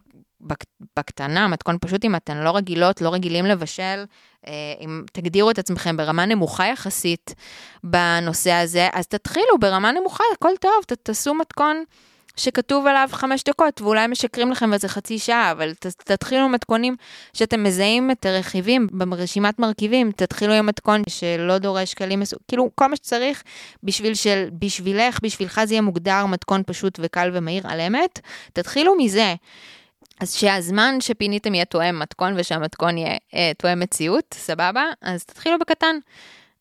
בקטנה, 0.97 1.47
מתכון 1.47 1.77
פשוט 1.81 2.05
אם 2.05 2.15
אתן 2.15 2.37
לא 2.37 2.55
רגילות, 2.55 3.01
לא 3.01 3.09
רגילים 3.13 3.45
לבשל, 3.45 4.05
אה, 4.47 4.53
אם 4.79 5.03
תגדירו 5.11 5.51
את 5.51 5.59
עצמכם 5.59 5.97
ברמה 5.97 6.25
נמוכה 6.25 6.67
יחסית 6.67 7.35
בנושא 7.83 8.51
הזה, 8.51 8.87
אז 8.93 9.07
תתחילו 9.07 9.59
ברמה 9.59 9.91
נמוכה, 9.91 10.23
הכל 10.33 10.51
טוב, 10.61 10.95
תעשו 11.03 11.33
מתכון. 11.33 11.83
שכתוב 12.37 12.87
עליו 12.87 13.09
חמש 13.11 13.43
דקות, 13.43 13.81
ואולי 13.81 14.07
משקרים 14.07 14.51
לכם 14.51 14.69
וזה 14.73 14.87
חצי 14.87 15.19
שעה, 15.19 15.51
אבל 15.51 15.73
ת, 15.73 15.85
תתחילו 15.85 16.49
מתכונים 16.49 16.95
שאתם 17.33 17.63
מזהים 17.63 18.11
את 18.11 18.25
הרכיבים 18.25 18.87
ברשימת 18.91 19.59
מרכיבים, 19.59 20.11
תתחילו 20.11 20.53
עם 20.53 20.65
מתכון 20.65 21.01
שלא 21.09 21.57
דורש 21.57 21.93
כלים 21.93 22.19
מסוג, 22.19 22.39
כאילו 22.47 22.69
כל 22.75 22.87
מה 22.87 22.95
שצריך 22.95 23.43
בשביל 23.83 24.13
של, 24.13 24.47
בשבילך, 24.59 25.19
בשבילך 25.23 25.61
זה 25.65 25.73
יהיה 25.73 25.81
מוגדר 25.81 26.25
מתכון 26.25 26.63
פשוט 26.65 26.99
וקל 27.01 27.29
ומהיר 27.33 27.63
על 27.67 27.81
אמת, 27.81 28.19
תתחילו 28.53 28.95
מזה. 28.97 29.35
אז 30.19 30.33
שהזמן 30.33 30.95
שפיניתם 30.99 31.53
יהיה 31.53 31.65
תואם 31.65 31.99
מתכון 31.99 32.33
ושהמתכון 32.37 32.97
יהיה 32.97 33.17
אה, 33.33 33.51
תואם 33.57 33.79
מציאות, 33.79 34.33
סבבה? 34.33 34.85
אז 35.01 35.25
תתחילו 35.25 35.59
בקטן. 35.59 35.95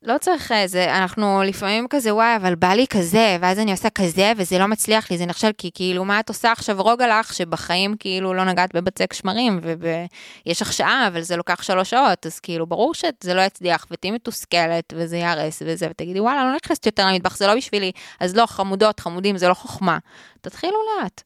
לא 0.05 0.19
צריך 0.19 0.53
איזה, 0.53 0.85
אה, 0.85 0.99
אנחנו 1.03 1.43
לפעמים 1.47 1.87
כזה, 1.91 2.15
וואי, 2.15 2.37
אבל 2.37 2.55
בא 2.55 2.69
לי 2.69 2.87
כזה, 2.87 3.37
ואז 3.41 3.59
אני 3.59 3.71
עושה 3.71 3.91
כזה, 3.91 4.33
וזה 4.37 4.59
לא 4.59 4.67
מצליח 4.67 5.11
לי, 5.11 5.19
זה 5.19 5.27
נכשל, 5.27 5.51
כי 5.59 5.71
כאילו, 5.75 6.05
מה 6.05 6.21
את 6.21 6.29
עושה 6.29 6.53
עכשיו 6.53 6.83
רוגע 6.83 7.21
לך, 7.21 7.35
שבחיים 7.35 7.97
כאילו 7.99 8.35
לא 8.35 8.45
נגעת 8.45 8.75
בבצק 8.75 9.12
שמרים, 9.12 9.61
ויש 9.62 10.62
לך 10.62 10.73
שעה, 10.73 11.07
אבל 11.09 11.21
זה 11.21 11.37
לוקח 11.37 11.62
שלוש 11.62 11.91
שעות, 11.91 12.27
אז 12.27 12.41
כאילו, 12.41 12.67
ברור 12.67 12.95
שזה 12.95 13.35
לא 13.35 13.41
יצליח, 13.41 13.87
ותהיי 13.91 14.11
מתוסכלת, 14.11 14.93
וזה 14.97 15.17
ייהרס 15.17 15.62
וזה, 15.67 15.87
ותגידי, 15.91 16.21
וואלה, 16.21 16.45
לא 16.45 16.57
נכנסת 16.57 16.87
יותר 16.87 17.07
למטבח, 17.07 17.37
זה 17.37 17.47
לא 17.47 17.55
בשבילי, 17.55 17.93
אז 18.21 18.37
לא, 18.37 18.47
חמודות, 18.47 19.01
חמודים, 19.01 19.37
זה 19.37 19.49
לא 19.49 19.55
חוכמה. 19.55 19.99
תתחילו 20.41 20.77
לאט. 21.01 21.23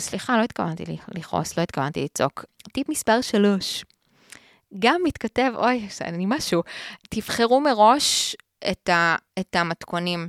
סליחה, 0.00 0.38
לא 0.38 0.42
התכוונתי 0.42 0.84
לכעוס, 1.14 1.58
לא 1.58 1.62
התכוונתי 1.62 2.04
לצעוק. 2.04 2.44
טיפ 2.72 2.88
מספר 2.88 3.20
שלוש. 3.20 3.84
גם 4.78 5.00
מתכתב, 5.04 5.52
אוי, 5.54 5.88
אני 6.00 6.24
משהו, 6.28 6.62
תבחרו 7.10 7.60
מראש 7.60 8.36
את, 8.70 8.88
ה, 8.88 9.16
את 9.38 9.56
המתכונים. 9.56 10.28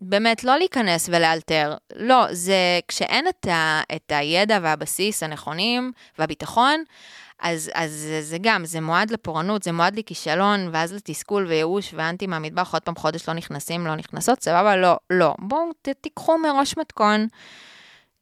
באמת, 0.00 0.44
לא 0.44 0.56
להיכנס 0.56 1.08
ולאלתר. 1.08 1.76
לא, 1.96 2.26
זה 2.30 2.80
כשאין 2.88 3.28
את, 3.28 3.46
ה, 3.46 3.80
את 3.96 4.12
הידע 4.12 4.58
והבסיס 4.62 5.22
הנכונים 5.22 5.92
והביטחון, 6.18 6.84
אז, 7.40 7.70
אז 7.74 7.90
זה, 7.92 8.22
זה 8.22 8.38
גם, 8.40 8.64
זה 8.64 8.80
מועד 8.80 9.10
לפורענות, 9.10 9.62
זה 9.62 9.72
מועד 9.72 9.96
לכישלון, 9.96 10.68
ואז 10.72 10.92
לתסכול 10.92 11.46
וייאוש 11.46 11.94
ואנטי 11.94 12.26
מהמטבח, 12.26 12.72
עוד 12.72 12.82
פעם 12.82 12.96
חודש 12.96 13.28
לא 13.28 13.34
נכנסים, 13.34 13.86
לא 13.86 13.94
נכנסות, 13.94 14.42
סבבה? 14.42 14.76
לא, 14.76 14.96
לא. 15.10 15.34
בואו 15.38 15.70
תיקחו 16.00 16.38
מראש 16.38 16.76
מתכון. 16.76 17.26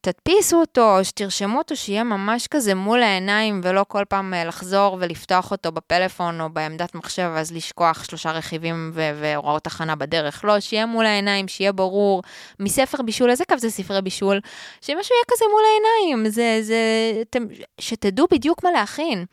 תדפיסו 0.01 0.61
אותו, 0.61 0.99
או 0.99 1.05
שתרשמו 1.05 1.59
אותו, 1.59 1.77
שיהיה 1.77 2.05
ממש 2.05 2.47
כזה 2.47 2.75
מול 2.75 3.03
העיניים, 3.03 3.61
ולא 3.65 3.85
כל 3.89 4.05
פעם 4.09 4.35
אה, 4.35 4.45
לחזור 4.45 4.97
ולפתוח 5.01 5.51
אותו 5.51 5.73
בפלאפון 5.73 6.41
או 6.41 6.51
בעמדת 6.51 6.95
מחשב, 6.95 7.31
אז 7.37 7.53
לשכוח 7.53 8.05
שלושה 8.05 8.33
רכיבים 8.33 8.91
ו- 8.95 9.11
והוראות 9.21 9.67
הכנה 9.67 9.97
בדרך. 9.97 10.45
לא, 10.45 10.61
שיהיה 10.61 10.87
מול 10.87 11.07
העיניים, 11.07 11.49
שיהיה 11.49 11.73
ברור. 11.73 12.23
מספר 12.61 13.03
בישול, 13.03 13.31
איזה 13.31 13.45
כיף 13.45 13.59
זה 13.59 13.71
ספרי 13.71 14.03
בישול? 14.03 14.41
שמשהו 14.81 15.15
יהיה 15.15 15.25
כזה 15.31 15.45
מול 15.51 15.63
העיניים, 15.65 16.31
זה, 16.31 16.59
זה, 16.63 16.83
אתם, 17.21 17.45
שתדעו 17.81 18.27
בדיוק 18.31 18.65
מה 18.65 18.71
להכין. 18.71 19.25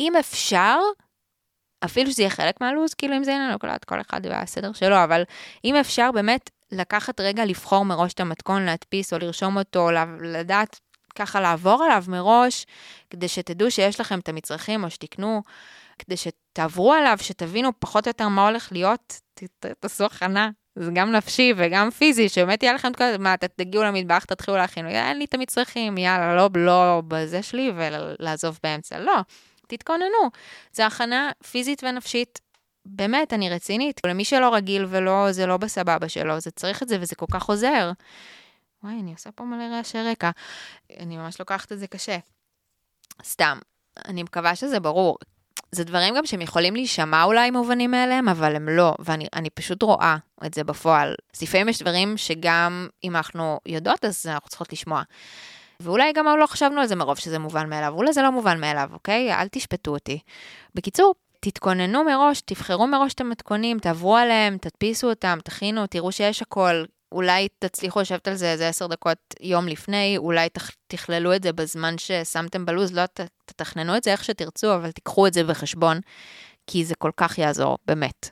אם 0.00 0.16
אפשר, 0.16 0.78
אפילו 1.84 2.10
שזה 2.10 2.22
יהיה 2.22 2.30
חלק 2.30 2.60
מהלו"ז, 2.60 2.94
כאילו 2.94 3.16
אם 3.16 3.24
זה 3.24 3.32
אין 3.32 3.48
לנו 3.48 3.58
כל 3.86 4.00
אחד 4.00 4.20
והסדר 4.24 4.72
שלו, 4.72 5.04
אבל 5.04 5.22
אם 5.64 5.76
אפשר 5.76 6.10
באמת 6.12 6.50
לקחת 6.72 7.20
רגע 7.20 7.44
לבחור 7.44 7.84
מראש 7.84 8.12
את 8.12 8.20
המתכון, 8.20 8.62
להדפיס 8.62 9.12
או 9.12 9.18
לרשום 9.18 9.58
אותו, 9.58 9.88
לדעת 10.22 10.80
ככה 11.14 11.40
לעבור 11.40 11.84
עליו 11.84 12.04
מראש, 12.08 12.66
כדי 13.10 13.28
שתדעו 13.28 13.70
שיש 13.70 14.00
לכם 14.00 14.18
את 14.18 14.28
המצרכים 14.28 14.84
או 14.84 14.90
שתקנו, 14.90 15.42
כדי 15.98 16.16
שתעברו 16.16 16.92
עליו, 16.92 17.18
שתבינו 17.20 17.70
פחות 17.78 18.06
או 18.06 18.10
יותר 18.10 18.28
מה 18.28 18.48
הולך 18.48 18.72
להיות, 18.72 19.20
תעשו 19.80 20.04
הכנה. 20.04 20.50
זה 20.76 20.90
גם 20.94 21.12
נפשי 21.12 21.52
וגם 21.56 21.90
פיזי, 21.90 22.28
שבאמת 22.28 22.62
יהיה 22.62 22.72
לכם 22.72 22.90
את 22.90 22.96
כל 22.96 23.04
מה, 23.18 23.34
תגיעו 23.56 23.84
למטבח, 23.84 24.24
תתחילו 24.24 24.56
להכין, 24.56 24.86
אין 24.86 25.18
לי 25.18 25.24
את 25.24 25.34
המצרכים, 25.34 25.98
יאללה, 25.98 26.34
לא, 26.36 26.48
לא 26.54 27.02
בזה 27.08 27.42
שלי 27.42 27.72
ולעזוב 27.76 28.58
באמצע, 28.62 28.98
לא. 28.98 29.20
תתכוננו. 29.66 30.30
זו 30.72 30.82
הכנה 30.82 31.30
פיזית 31.50 31.84
ונפשית 31.84 32.40
באמת, 32.86 33.32
אני 33.32 33.50
רצינית. 33.50 34.00
למי 34.06 34.24
שלא 34.24 34.54
רגיל 34.54 34.86
ולא, 34.88 35.32
זה 35.32 35.46
לא 35.46 35.56
בסבבה 35.56 36.08
שלו, 36.08 36.40
זה 36.40 36.50
צריך 36.50 36.82
את 36.82 36.88
זה 36.88 36.98
וזה 37.00 37.14
כל 37.14 37.26
כך 37.30 37.44
עוזר. 37.44 37.92
וואי, 38.82 39.00
אני 39.00 39.12
עושה 39.12 39.30
פה 39.32 39.44
מלא 39.44 39.76
רעשי 39.76 39.98
רקע. 39.98 40.30
אני 40.98 41.16
ממש 41.16 41.38
לוקחת 41.40 41.72
את 41.72 41.78
זה 41.78 41.86
קשה. 41.86 42.18
סתם, 43.24 43.58
אני 44.04 44.22
מקווה 44.22 44.56
שזה 44.56 44.80
ברור. 44.80 45.18
זה 45.72 45.84
דברים 45.84 46.14
גם 46.14 46.26
שהם 46.26 46.40
יכולים 46.40 46.74
להישמע 46.74 47.24
אולי 47.24 47.50
מובנים 47.50 47.90
מאליהם, 47.90 48.28
אבל 48.28 48.56
הם 48.56 48.68
לא, 48.68 48.94
ואני 48.98 49.50
פשוט 49.54 49.82
רואה 49.82 50.16
את 50.46 50.54
זה 50.54 50.64
בפועל. 50.64 51.14
אז 51.34 51.42
לפעמים 51.42 51.68
יש 51.68 51.82
דברים 51.82 52.16
שגם 52.16 52.88
אם 53.04 53.16
אנחנו 53.16 53.60
יודעות, 53.66 54.04
אז 54.04 54.26
אנחנו 54.26 54.48
צריכות 54.48 54.72
לשמוע. 54.72 55.02
ואולי 55.80 56.12
גם 56.12 56.26
לא 56.40 56.46
חשבנו 56.46 56.80
על 56.80 56.86
זה 56.86 56.96
מרוב 56.96 57.18
שזה 57.18 57.38
מובן 57.38 57.70
מאליו, 57.70 57.92
אולי 57.96 58.12
זה 58.12 58.22
לא 58.22 58.32
מובן 58.32 58.60
מאליו, 58.60 58.90
אוקיי? 58.92 59.34
אל 59.34 59.48
תשפטו 59.48 59.90
אותי. 59.90 60.18
בקיצור, 60.74 61.14
תתכוננו 61.44 62.04
מראש, 62.04 62.40
תבחרו 62.40 62.86
מראש 62.86 63.14
את 63.14 63.20
המתכונים, 63.20 63.78
תעברו 63.78 64.16
עליהם, 64.16 64.58
תדפיסו 64.58 65.10
אותם, 65.10 65.38
תכינו, 65.44 65.86
תראו 65.86 66.12
שיש 66.12 66.42
הכל. 66.42 66.84
אולי 67.12 67.48
תצליחו 67.58 68.00
לשבת 68.00 68.28
על 68.28 68.34
זה 68.34 68.52
איזה 68.52 68.68
עשר 68.68 68.86
דקות 68.86 69.18
יום 69.40 69.68
לפני, 69.68 70.14
אולי 70.18 70.48
תכללו 70.86 71.34
את 71.34 71.42
זה 71.42 71.52
בזמן 71.52 71.98
ששמתם 71.98 72.66
בלוז, 72.66 72.92
לא 72.92 73.02
תתכננו 73.44 73.96
את 73.96 74.04
זה 74.04 74.12
איך 74.12 74.24
שתרצו, 74.24 74.74
אבל 74.74 74.90
תיקחו 74.90 75.26
את 75.26 75.34
זה 75.34 75.44
בחשבון, 75.44 76.00
כי 76.66 76.84
זה 76.84 76.94
כל 76.94 77.10
כך 77.16 77.38
יעזור, 77.38 77.78
באמת. 77.86 78.30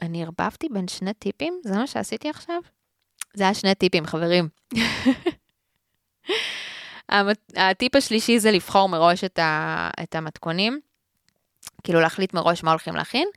אני 0.00 0.24
ערבבתי 0.24 0.68
בין 0.72 0.88
שני 0.88 1.12
טיפים? 1.14 1.60
זה 1.64 1.76
מה 1.76 1.86
שעשיתי 1.86 2.30
עכשיו? 2.30 2.60
זה 3.34 3.44
היה 3.44 3.54
שני 3.54 3.74
טיפים, 3.74 4.06
חברים. 4.06 4.48
הטיפ 7.56 7.96
השלישי 7.96 8.38
זה 8.38 8.50
לבחור 8.50 8.88
מראש 8.88 9.24
את, 9.24 9.38
ה, 9.38 9.90
את 10.02 10.14
המתכונים. 10.14 10.80
כאילו 11.82 12.00
להחליט 12.00 12.34
מראש 12.34 12.64
מה 12.64 12.70
הולכים 12.70 12.96
להכין. 12.96 13.28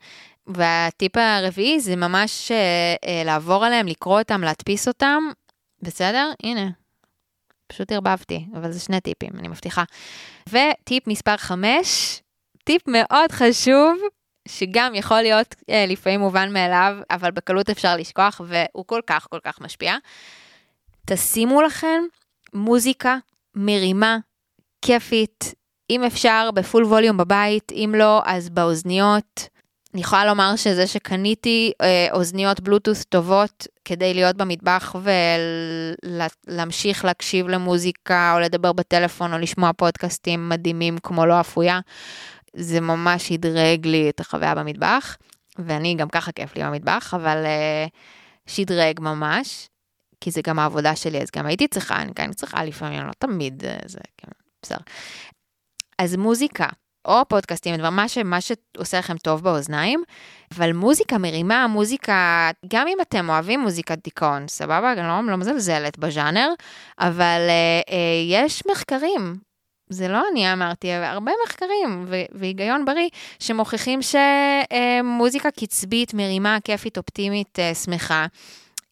והטיפ 0.46 1.16
הרביעי 1.16 1.80
זה 1.80 1.96
ממש 1.96 2.52
אה, 2.52 2.94
אה, 3.04 3.24
לעבור 3.24 3.64
עליהם, 3.64 3.86
לקרוא 3.86 4.18
אותם, 4.18 4.40
להדפיס 4.40 4.88
אותם, 4.88 5.22
בסדר? 5.82 6.30
הנה, 6.42 6.70
פשוט 7.66 7.92
ערבבתי, 7.92 8.46
אבל 8.56 8.72
זה 8.72 8.80
שני 8.80 9.00
טיפים, 9.00 9.30
אני 9.38 9.48
מבטיחה. 9.48 9.84
וטיפ 10.48 11.06
מספר 11.06 11.36
5, 11.36 12.22
טיפ 12.64 12.82
מאוד 12.86 13.32
חשוב, 13.32 13.98
שגם 14.48 14.94
יכול 14.94 15.22
להיות 15.22 15.54
אה, 15.70 15.84
לפעמים 15.88 16.20
מובן 16.20 16.52
מאליו, 16.52 16.96
אבל 17.10 17.30
בקלות 17.30 17.70
אפשר 17.70 17.96
לשכוח, 17.96 18.40
והוא 18.46 18.84
כל 18.86 19.00
כך 19.06 19.26
כל 19.30 19.38
כך 19.44 19.60
משפיע. 19.60 19.96
תשימו 21.06 21.62
לכם 21.62 22.02
מוזיקה 22.54 23.16
מרימה, 23.54 24.18
כיפית, 24.82 25.54
אם 25.92 26.04
אפשר 26.04 26.50
בפול 26.54 26.84
ווליום 26.84 27.16
בבית, 27.16 27.72
אם 27.72 27.94
לא, 27.96 28.22
אז 28.24 28.48
באוזניות. 28.48 29.48
אני 29.94 30.00
יכולה 30.00 30.24
לומר 30.24 30.56
שזה 30.56 30.86
שקניתי 30.86 31.72
אה, 31.82 32.08
אוזניות 32.12 32.60
בלוטות' 32.60 33.04
טובות 33.08 33.66
כדי 33.84 34.14
להיות 34.14 34.36
במטבח 34.36 34.96
ולהמשיך 36.48 37.04
להקשיב 37.04 37.48
למוזיקה 37.48 38.34
או 38.34 38.40
לדבר 38.40 38.72
בטלפון 38.72 39.32
או 39.32 39.38
לשמוע 39.38 39.72
פודקאסטים 39.72 40.48
מדהימים 40.48 40.98
כמו 40.98 41.26
לא 41.26 41.40
אפויה, 41.40 41.80
זה 42.56 42.80
ממש 42.80 43.28
שדרג 43.28 43.86
לי 43.86 44.10
את 44.10 44.20
החוויה 44.20 44.54
במטבח, 44.54 45.16
ואני 45.58 45.94
גם 45.94 46.08
ככה 46.08 46.32
כיף 46.32 46.56
לי 46.56 46.62
במטבח, 46.64 47.14
אבל 47.14 47.36
אה, 47.44 47.86
שדרג 48.46 49.00
ממש, 49.00 49.68
כי 50.20 50.30
זה 50.30 50.40
גם 50.46 50.58
העבודה 50.58 50.96
שלי, 50.96 51.22
אז 51.22 51.28
גם 51.36 51.46
הייתי 51.46 51.68
צריכה, 51.68 52.02
אני 52.02 52.14
כן 52.14 52.32
צריכה 52.32 52.64
לפעמים, 52.64 53.06
לא 53.06 53.12
תמיד, 53.18 53.64
אה, 53.64 53.76
זה 53.86 53.98
כן, 54.18 54.30
בסדר. 54.62 54.78
אז 55.98 56.16
מוזיקה, 56.16 56.66
או 57.04 57.28
פודקאסטים, 57.28 57.76
דבר, 57.76 57.90
מה, 57.90 58.08
ש, 58.08 58.18
מה 58.18 58.38
שעושה 58.40 58.98
לכם 58.98 59.16
טוב 59.16 59.44
באוזניים, 59.44 60.02
אבל 60.54 60.72
מוזיקה 60.72 61.18
מרימה, 61.18 61.66
מוזיקה, 61.66 62.50
גם 62.68 62.88
אם 62.88 62.96
אתם 63.02 63.28
אוהבים 63.28 63.60
מוזיקת 63.60 63.98
דיכאון, 64.04 64.48
סבבה? 64.48 64.92
אני 64.92 65.02
לא, 65.02 65.30
לא 65.30 65.36
מזלזלת 65.36 65.98
בז'אנר, 65.98 66.48
אבל 66.98 67.40
אה, 67.48 67.80
אה, 67.90 67.96
יש 68.28 68.62
מחקרים, 68.70 69.36
זה 69.88 70.08
לא 70.08 70.22
אני 70.32 70.52
אמרתי, 70.52 70.92
הרבה 70.92 71.32
מחקרים 71.46 72.04
ו- 72.08 72.24
והיגיון 72.32 72.84
בריא 72.84 73.08
שמוכיחים 73.38 74.00
שמוזיקה 74.02 75.50
קצבית, 75.50 76.14
מרימה, 76.14 76.58
כיפית, 76.64 76.98
אופטימית, 76.98 77.58
אה, 77.58 77.74
שמחה, 77.74 78.26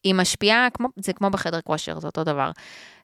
היא 0.03 0.15
משפיעה, 0.15 0.67
כמו, 0.73 0.87
זה 0.95 1.13
כמו 1.13 1.29
בחדר 1.29 1.61
כושר, 1.61 1.99
זה 1.99 2.07
אותו 2.07 2.23
דבר. 2.23 2.51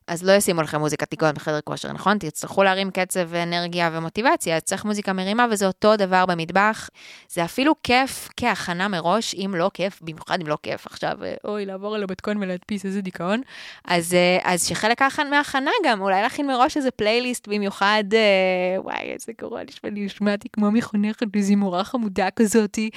אז 0.08 0.24
לא 0.24 0.32
ישימו 0.32 0.62
לכם 0.62 0.78
מוזיקת 0.78 1.10
דיכאון 1.10 1.34
בחדר 1.34 1.60
כושר, 1.60 1.92
נכון? 1.92 2.18
תצטרכו 2.18 2.62
להרים 2.62 2.90
קצב 2.90 3.20
ואנרגיה 3.28 3.90
ומוטיבציה, 3.92 4.60
צריך 4.60 4.84
מוזיקה 4.84 5.12
מרימה 5.12 5.46
וזה 5.50 5.66
אותו 5.66 5.96
דבר 5.96 6.26
במטבח. 6.26 6.90
זה 7.28 7.44
אפילו 7.44 7.74
כיף 7.82 8.28
כהכנה 8.36 8.88
מראש, 8.88 9.34
אם 9.34 9.54
לא 9.56 9.70
כיף, 9.74 10.02
במיוחד 10.02 10.40
אם 10.40 10.46
לא 10.46 10.58
כיף 10.62 10.86
עכשיו, 10.86 11.18
אוי, 11.44 11.66
לעבור 11.66 11.94
על 11.94 12.02
המתכון 12.02 12.36
ולהדפיס 12.36 12.84
איזה 12.84 13.00
דיכאון. 13.00 13.40
אז, 13.84 14.14
אה, 14.14 14.38
אז 14.42 14.66
שחלק 14.66 15.02
מההכנה 15.30 15.70
גם, 15.84 16.00
אולי 16.00 16.22
להכין 16.22 16.46
מראש 16.46 16.76
איזה 16.76 16.90
פלייליסט 16.90 17.48
במיוחד, 17.48 18.04
אה, 18.14 18.80
וואי, 18.82 19.12
איזה 19.12 19.32
גרוע, 19.40 19.62
נשמע 19.62 19.90
נשמעתי 19.92 20.48
כמו 20.52 20.70
מחונכת 20.70 21.36
איזו 21.36 21.56
מורה 21.56 21.84
חמודה 21.84 22.30
כזאתי. 22.30 22.90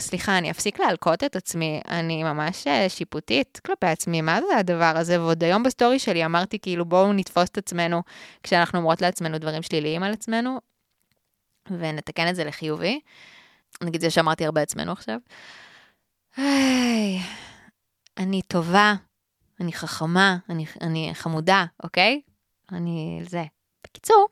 סליחה, 0.00 0.38
אני 0.38 0.50
אפסיק 0.50 0.80
להלקות 0.80 1.24
את 1.24 1.36
עצמי, 1.36 1.80
אני 1.88 2.24
ממש 2.24 2.66
אה, 2.66 2.88
שיפוטית 2.88 3.60
כלפי 3.66 3.86
עצמי, 3.86 4.20
מה 4.20 4.40
זה 4.48 4.56
הדבר 4.56 4.92
הזה? 4.96 5.20
ועוד 5.20 5.44
היום 5.44 5.62
בסטורי 5.62 5.98
שלי 5.98 6.24
אמרתי, 6.24 6.55
אמרתי, 6.56 6.62
כאילו, 6.62 6.84
בואו 6.84 7.12
נתפוס 7.12 7.48
את 7.48 7.58
עצמנו 7.58 8.02
כשאנחנו 8.42 8.78
אומרות 8.78 9.02
לעצמנו 9.02 9.38
דברים 9.38 9.62
שליליים 9.62 10.02
על 10.02 10.12
עצמנו, 10.12 10.60
ונתקן 11.70 12.28
את 12.28 12.36
זה 12.36 12.44
לחיובי. 12.44 13.00
נגיד 13.82 14.00
זה 14.00 14.10
שאמרתי 14.10 14.44
הרבה 14.44 14.62
עצמנו 14.62 14.92
עכשיו. 14.92 15.18
היי, 16.36 17.20
אני 18.16 18.42
טובה, 18.42 18.94
אני 19.60 19.72
חכמה, 19.72 20.36
אני, 20.48 20.66
אני 20.80 21.10
חמודה, 21.14 21.64
אוקיי? 21.82 22.20
אני 22.72 23.20
זה. 23.28 23.44
בקיצור, 23.86 24.28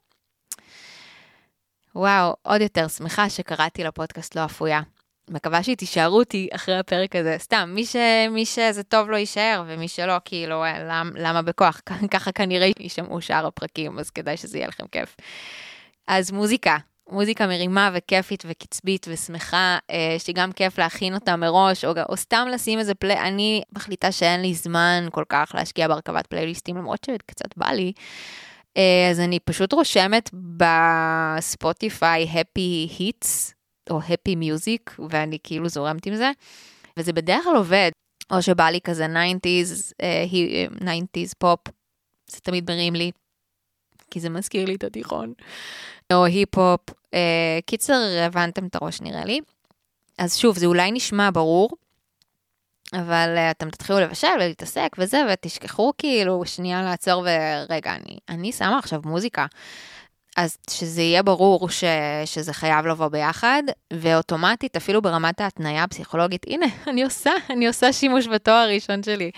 וואו, 1.94 2.34
עוד 2.42 2.60
יותר 2.60 2.88
שמחה 2.88 3.30
שקראתי 3.30 3.84
לפודקאסט 3.84 4.36
לא 4.36 4.44
אפויה. 4.44 4.80
מקווה 5.30 5.62
שהיא 5.62 5.76
תישארו 5.76 6.18
אותי 6.18 6.48
אחרי 6.52 6.78
הפרק 6.78 7.16
הזה. 7.16 7.36
סתם, 7.38 7.70
מי, 7.74 7.86
ש, 7.86 7.96
מי 8.30 8.46
שזה 8.46 8.82
טוב 8.82 9.10
לו 9.10 9.16
יישאר, 9.16 9.62
ומי 9.66 9.88
שלא, 9.88 10.14
כאילו, 10.24 10.64
אה, 10.64 10.84
למ, 10.84 11.10
למה 11.14 11.42
בכוח? 11.42 11.80
ככה 12.10 12.32
כנראה 12.32 12.70
יישמעו 12.80 13.20
שאר 13.20 13.46
הפרקים, 13.46 13.98
אז 13.98 14.10
כדאי 14.10 14.36
שזה 14.36 14.58
יהיה 14.58 14.68
לכם 14.68 14.86
כיף. 14.92 15.16
אז 16.06 16.30
מוזיקה, 16.30 16.76
מוזיקה 17.10 17.46
מרימה 17.46 17.90
וכיפית 17.94 18.44
וקצבית 18.46 19.06
ושמחה, 19.10 19.78
אה, 19.90 20.16
שגם 20.18 20.52
כיף 20.52 20.78
להכין 20.78 21.14
אותה 21.14 21.36
מראש, 21.36 21.84
או, 21.84 21.92
או 22.08 22.16
סתם 22.16 22.46
לשים 22.52 22.78
איזה 22.78 22.94
פלי... 22.94 23.18
אני 23.18 23.62
מחליטה 23.72 24.12
שאין 24.12 24.42
לי 24.42 24.54
זמן 24.54 25.08
כל 25.12 25.24
כך 25.28 25.50
להשקיע 25.54 25.88
בהרכבת 25.88 26.26
פלייליסטים, 26.26 26.76
למרות 26.76 27.04
שקצת 27.04 27.56
בא 27.56 27.70
לי. 27.70 27.92
אה, 28.76 29.08
אז 29.10 29.20
אני 29.20 29.38
פשוט 29.40 29.72
רושמת 29.72 30.30
בספוטיפיי 30.56 32.28
Happy 32.32 32.90
Hits, 32.98 33.52
או 33.90 34.00
Happy 34.00 34.36
Music, 34.36 35.02
ואני 35.10 35.38
כאילו 35.42 35.68
זורמת 35.68 36.06
עם 36.06 36.14
זה, 36.16 36.30
וזה 36.96 37.12
בדרך 37.12 37.44
כלל 37.44 37.56
עובד. 37.56 37.90
או 38.30 38.42
שבא 38.42 38.64
לי 38.64 38.80
כזה 38.80 39.06
90's, 39.06 39.92
uh, 39.92 40.82
90's 40.82 41.32
פופ, 41.38 41.60
זה 42.26 42.40
תמיד 42.40 42.70
מרים 42.70 42.94
לי, 42.94 43.10
כי 44.10 44.20
זה 44.20 44.28
מזכיר 44.28 44.64
לי 44.64 44.74
את 44.74 44.84
התיכון. 44.84 45.32
או 46.12 46.24
היפ-הופ. 46.24 46.80
Uh, 46.90 47.62
קיצר, 47.66 48.00
הבנתם 48.26 48.66
את 48.66 48.74
הראש 48.74 49.00
נראה 49.00 49.24
לי. 49.24 49.40
אז 50.18 50.36
שוב, 50.36 50.58
זה 50.58 50.66
אולי 50.66 50.92
נשמע 50.92 51.30
ברור, 51.34 51.70
אבל 52.92 53.34
uh, 53.36 53.50
אתם 53.50 53.70
תתחילו 53.70 54.00
לבשל 54.00 54.28
ולהתעסק 54.36 54.96
וזה, 54.98 55.22
ותשכחו 55.32 55.92
כאילו 55.98 56.42
שנייה 56.46 56.82
לעצור 56.82 57.26
ורגע, 57.26 57.94
אני, 57.94 58.18
אני 58.28 58.52
שמה 58.52 58.78
עכשיו 58.78 59.00
מוזיקה. 59.04 59.46
אז 60.36 60.56
שזה 60.70 61.02
יהיה 61.02 61.22
ברור 61.22 61.70
ש, 61.70 61.84
שזה 62.24 62.52
חייב 62.52 62.86
לבוא 62.86 63.08
ביחד, 63.08 63.62
ואוטומטית, 63.92 64.76
אפילו 64.76 65.02
ברמת 65.02 65.40
ההתניה 65.40 65.84
הפסיכולוגית, 65.84 66.46
הנה, 66.48 66.66
אני 66.90 67.04
עושה, 67.04 67.30
אני 67.50 67.66
עושה 67.66 67.92
שימוש 67.92 68.26
בתואר 68.26 68.54
הראשון 68.56 69.02
שלי. 69.02 69.30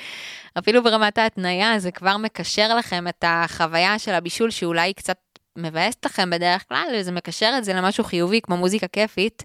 אפילו 0.59 0.83
ברמת 0.83 1.19
ההתניה, 1.19 1.79
זה 1.79 1.91
כבר 1.91 2.17
מקשר 2.17 2.75
לכם 2.75 3.09
את 3.09 3.25
החוויה 3.27 3.99
של 3.99 4.13
הבישול, 4.13 4.51
שאולי 4.51 4.95
קצת 4.95 5.17
מבאסת 5.57 6.05
לכם 6.05 6.31
בדרך 6.31 6.65
כלל, 6.69 6.87
וזה 6.95 7.13
מקשר 7.13 7.55
את 7.59 7.65
זה 7.65 7.73
למשהו 7.73 8.05
חיובי, 8.05 8.41
כמו 8.41 8.57
מוזיקה 8.57 8.87
כיפית, 8.87 9.43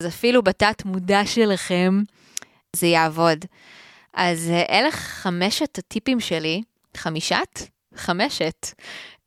אז 0.00 0.06
אפילו 0.06 0.42
בתת 0.42 0.84
מודע 0.84 1.26
שלכם, 1.26 2.02
זה 2.76 2.86
יעבוד. 2.86 3.44
אז 4.14 4.50
אה, 4.50 4.78
אלה 4.78 4.90
חמשת 4.92 5.78
הטיפים 5.78 6.20
שלי, 6.20 6.62
חמישת? 6.96 7.74
חמשת, 7.96 8.66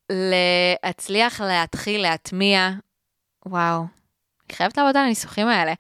להצליח 0.09 1.41
להתחיל 1.41 2.01
להטמיע, 2.01 2.69
וואו, 3.45 3.85
אני 4.49 4.55
חייבת 4.55 4.77
לעבוד 4.77 4.97
על 4.97 5.03
הניסוחים 5.03 5.47
האלה. 5.47 5.73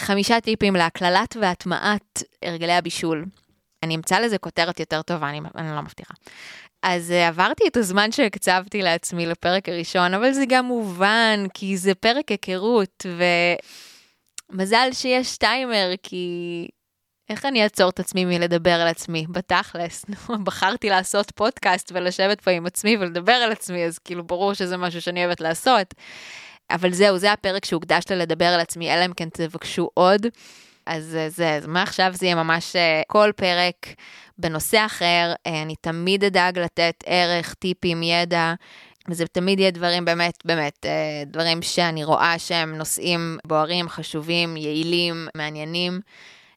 חמישה 0.00 0.40
טיפים 0.40 0.76
להקללת 0.76 1.36
והטמעת 1.40 2.22
הרגלי 2.44 2.72
הבישול. 2.72 3.24
אני 3.82 3.96
אמצא 3.96 4.18
לזה 4.18 4.38
כותרת 4.38 4.80
יותר 4.80 5.02
טובה, 5.02 5.28
אני, 5.28 5.40
אני 5.56 5.70
לא 5.76 5.82
מבטיחה. 5.82 6.14
אז 6.82 7.10
uh, 7.10 7.28
עברתי 7.28 7.64
את 7.68 7.76
הזמן 7.76 8.12
שהקצבתי 8.12 8.82
לעצמי 8.82 9.26
לפרק 9.26 9.68
הראשון, 9.68 10.14
אבל 10.14 10.32
זה 10.32 10.44
גם 10.48 10.64
מובן, 10.64 11.46
כי 11.54 11.76
זה 11.76 11.94
פרק 11.94 12.28
היכרות, 12.28 13.06
ומזל 14.52 14.88
שיש 14.92 15.36
טיימר, 15.36 15.90
כי 16.02 16.68
איך 17.30 17.44
אני 17.44 17.62
אעצור 17.62 17.90
את 17.90 18.00
עצמי 18.00 18.24
מלדבר 18.24 18.70
על 18.72 18.88
עצמי, 18.88 19.26
בתכלס? 19.28 20.04
בחרתי 20.44 20.90
לעשות 20.90 21.30
פודקאסט 21.30 21.92
ולשבת 21.94 22.40
פה 22.40 22.50
עם 22.50 22.66
עצמי 22.66 22.96
ולדבר 22.96 23.32
על 23.32 23.52
עצמי, 23.52 23.84
אז 23.84 23.98
כאילו 23.98 24.24
ברור 24.24 24.54
שזה 24.54 24.76
משהו 24.76 25.02
שאני 25.02 25.24
אוהבת 25.24 25.40
לעשות. 25.40 25.94
אבל 26.70 26.92
זהו, 26.92 27.18
זה 27.18 27.32
הפרק 27.32 27.64
שהוקדש 27.64 28.04
ללדבר 28.10 28.44
על 28.44 28.60
עצמי, 28.60 28.94
אלא 28.94 29.04
אם 29.04 29.12
כן 29.12 29.28
תבקשו 29.28 29.90
עוד. 29.94 30.26
אז 30.86 31.16
אה, 31.16 31.28
זה, 31.28 31.54
אז 31.54 31.66
מעכשיו 31.66 32.12
זה 32.14 32.26
יהיה 32.26 32.34
ממש 32.34 32.76
אה, 32.76 33.02
כל 33.06 33.30
פרק 33.36 33.86
בנושא 34.38 34.86
אחר. 34.86 35.32
אה, 35.46 35.62
אני 35.62 35.74
תמיד 35.80 36.24
אדאג 36.24 36.58
לתת 36.58 36.94
ערך, 37.06 37.54
טיפים, 37.54 38.02
ידע. 38.02 38.54
וזה 39.10 39.26
תמיד 39.26 39.60
יהיה 39.60 39.70
דברים 39.70 40.04
באמת, 40.04 40.34
באמת, 40.44 40.86
דברים 41.26 41.62
שאני 41.62 42.04
רואה 42.04 42.38
שהם 42.38 42.74
נושאים 42.74 43.38
בוערים, 43.44 43.88
חשובים, 43.88 44.56
יעילים, 44.56 45.28
מעניינים. 45.34 46.00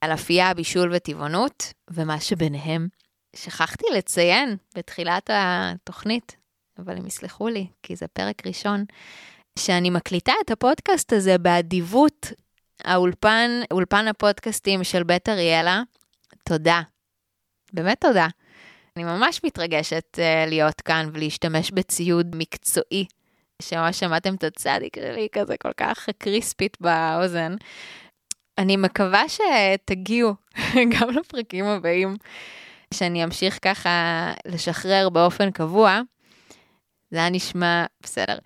על 0.01 0.13
אפייה, 0.13 0.53
בישול 0.53 0.91
וטבעונות, 0.95 1.73
ומה 1.89 2.19
שביניהם. 2.19 2.87
שכחתי 3.35 3.85
לציין 3.97 4.57
בתחילת 4.75 5.29
התוכנית, 5.33 6.35
אבל 6.77 6.97
הם 6.97 7.07
יסלחו 7.07 7.47
לי, 7.47 7.67
כי 7.83 7.95
זה 7.95 8.07
פרק 8.07 8.47
ראשון, 8.47 8.85
שאני 9.59 9.89
מקליטה 9.89 10.33
את 10.45 10.51
הפודקאסט 10.51 11.13
הזה 11.13 11.37
באדיבות 11.37 12.27
האולפן, 12.83 13.49
אולפן 13.71 14.07
הפודקאסטים 14.07 14.83
של 14.83 15.03
בית 15.03 15.29
אריאלה. 15.29 15.81
תודה. 16.45 16.81
באמת 17.73 18.01
תודה. 18.01 18.27
אני 18.95 19.03
ממש 19.03 19.41
מתרגשת 19.43 20.05
uh, 20.15 20.49
להיות 20.49 20.81
כאן 20.81 21.09
ולהשתמש 21.13 21.71
בציוד 21.71 22.35
מקצועי, 22.35 23.05
שממש 23.61 23.99
שמעתם 23.99 24.35
את 24.35 24.43
הצדיק 24.43 24.95
שלי 24.95 25.27
כזה 25.31 25.57
כל 25.57 25.73
כך 25.77 26.09
קריספית 26.17 26.77
באוזן. 26.81 27.55
אני 28.57 28.77
מקווה 28.77 29.23
שתגיעו 29.29 30.35
גם 30.99 31.09
לפרקים 31.09 31.65
הבאים, 31.65 32.15
שאני 32.93 33.23
אמשיך 33.23 33.59
ככה 33.61 34.31
לשחרר 34.45 35.09
באופן 35.09 35.51
קבוע. 35.51 36.01
זה 37.11 37.17
היה 37.17 37.29
נשמע 37.29 37.85
בסדר. 38.03 38.37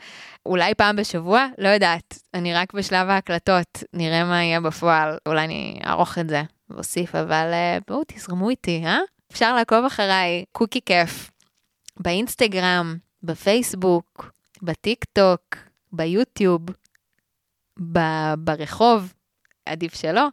אולי 0.45 0.75
פעם 0.75 0.95
בשבוע? 0.95 1.47
לא 1.57 1.67
יודעת. 1.69 2.19
אני 2.33 2.53
רק 2.53 2.73
בשלב 2.73 3.09
ההקלטות, 3.09 3.83
נראה 3.93 4.23
מה 4.23 4.43
יהיה 4.43 4.61
בפועל. 4.61 5.17
אולי 5.25 5.43
אני 5.45 5.79
אערוך 5.85 6.17
את 6.17 6.29
זה 6.29 6.41
ואוסיף, 6.69 7.15
אבל 7.15 7.49
אה, 7.53 7.77
בואו 7.87 8.03
תזרמו 8.07 8.49
איתי, 8.49 8.81
אה? 8.85 8.99
אפשר 9.31 9.55
לעקוב 9.55 9.85
אחריי, 9.85 10.45
קוקי 10.51 10.81
כיף, 10.85 11.31
באינסטגרם, 11.99 12.97
בפייסבוק, 13.23 14.31
בטיק 14.61 15.05
טוק, 15.13 15.41
ביוטיוב, 15.91 16.61
ב- 17.91 18.33
ברחוב, 18.37 19.13
עדיף 19.65 19.95
שלא. 19.95 20.27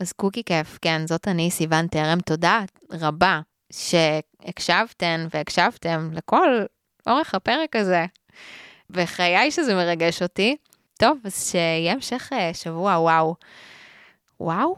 אז 0.00 0.12
קוקי 0.12 0.42
כיף, 0.44 0.78
כן, 0.82 1.06
זאת 1.06 1.28
אני, 1.28 1.50
סיוון 1.50 1.86
תרם, 1.86 2.20
תודה 2.20 2.60
רבה 2.92 3.40
שהקשבתן 3.72 5.26
והקשבתם 5.34 6.10
לכל 6.12 6.48
אורך 7.06 7.34
הפרק 7.34 7.76
הזה. 7.76 8.06
וחיי 8.90 9.50
שזה 9.50 9.74
מרגש 9.74 10.22
אותי. 10.22 10.56
טוב, 10.98 11.18
אז 11.24 11.50
שיהיה 11.50 11.92
המשך 11.92 12.30
אה, 12.32 12.50
שבוע 12.54 12.92
וואו. 12.98 13.34
וואו? 14.40 14.76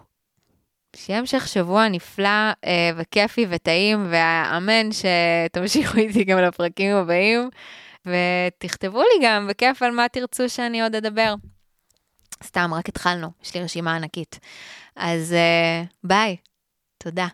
שיהיה 0.97 1.19
המשך 1.19 1.49
שבוע 1.49 1.89
נפלא 1.89 2.29
אה, 2.65 2.91
וכיפי 2.97 3.47
וטעים, 3.49 4.07
ואמן 4.11 4.89
שתמשיכו 4.93 5.99
איתי 6.01 6.25
גם 6.25 6.39
לפרקים 6.39 6.97
הבאים, 6.97 7.51
ותכתבו 8.07 9.01
לי 9.01 9.27
גם 9.27 9.47
בכיף 9.49 9.83
על 9.83 9.91
מה 9.91 10.09
תרצו 10.09 10.49
שאני 10.49 10.83
עוד 10.83 10.95
אדבר. 10.95 11.35
סתם, 12.45 12.71
רק 12.75 12.89
התחלנו, 12.89 13.31
יש 13.43 13.55
לי 13.55 13.63
רשימה 13.63 13.97
ענקית. 13.97 14.39
אז 14.97 15.35
uh, 15.35 15.95
ביי, 16.05 16.37
תודה. 16.99 17.27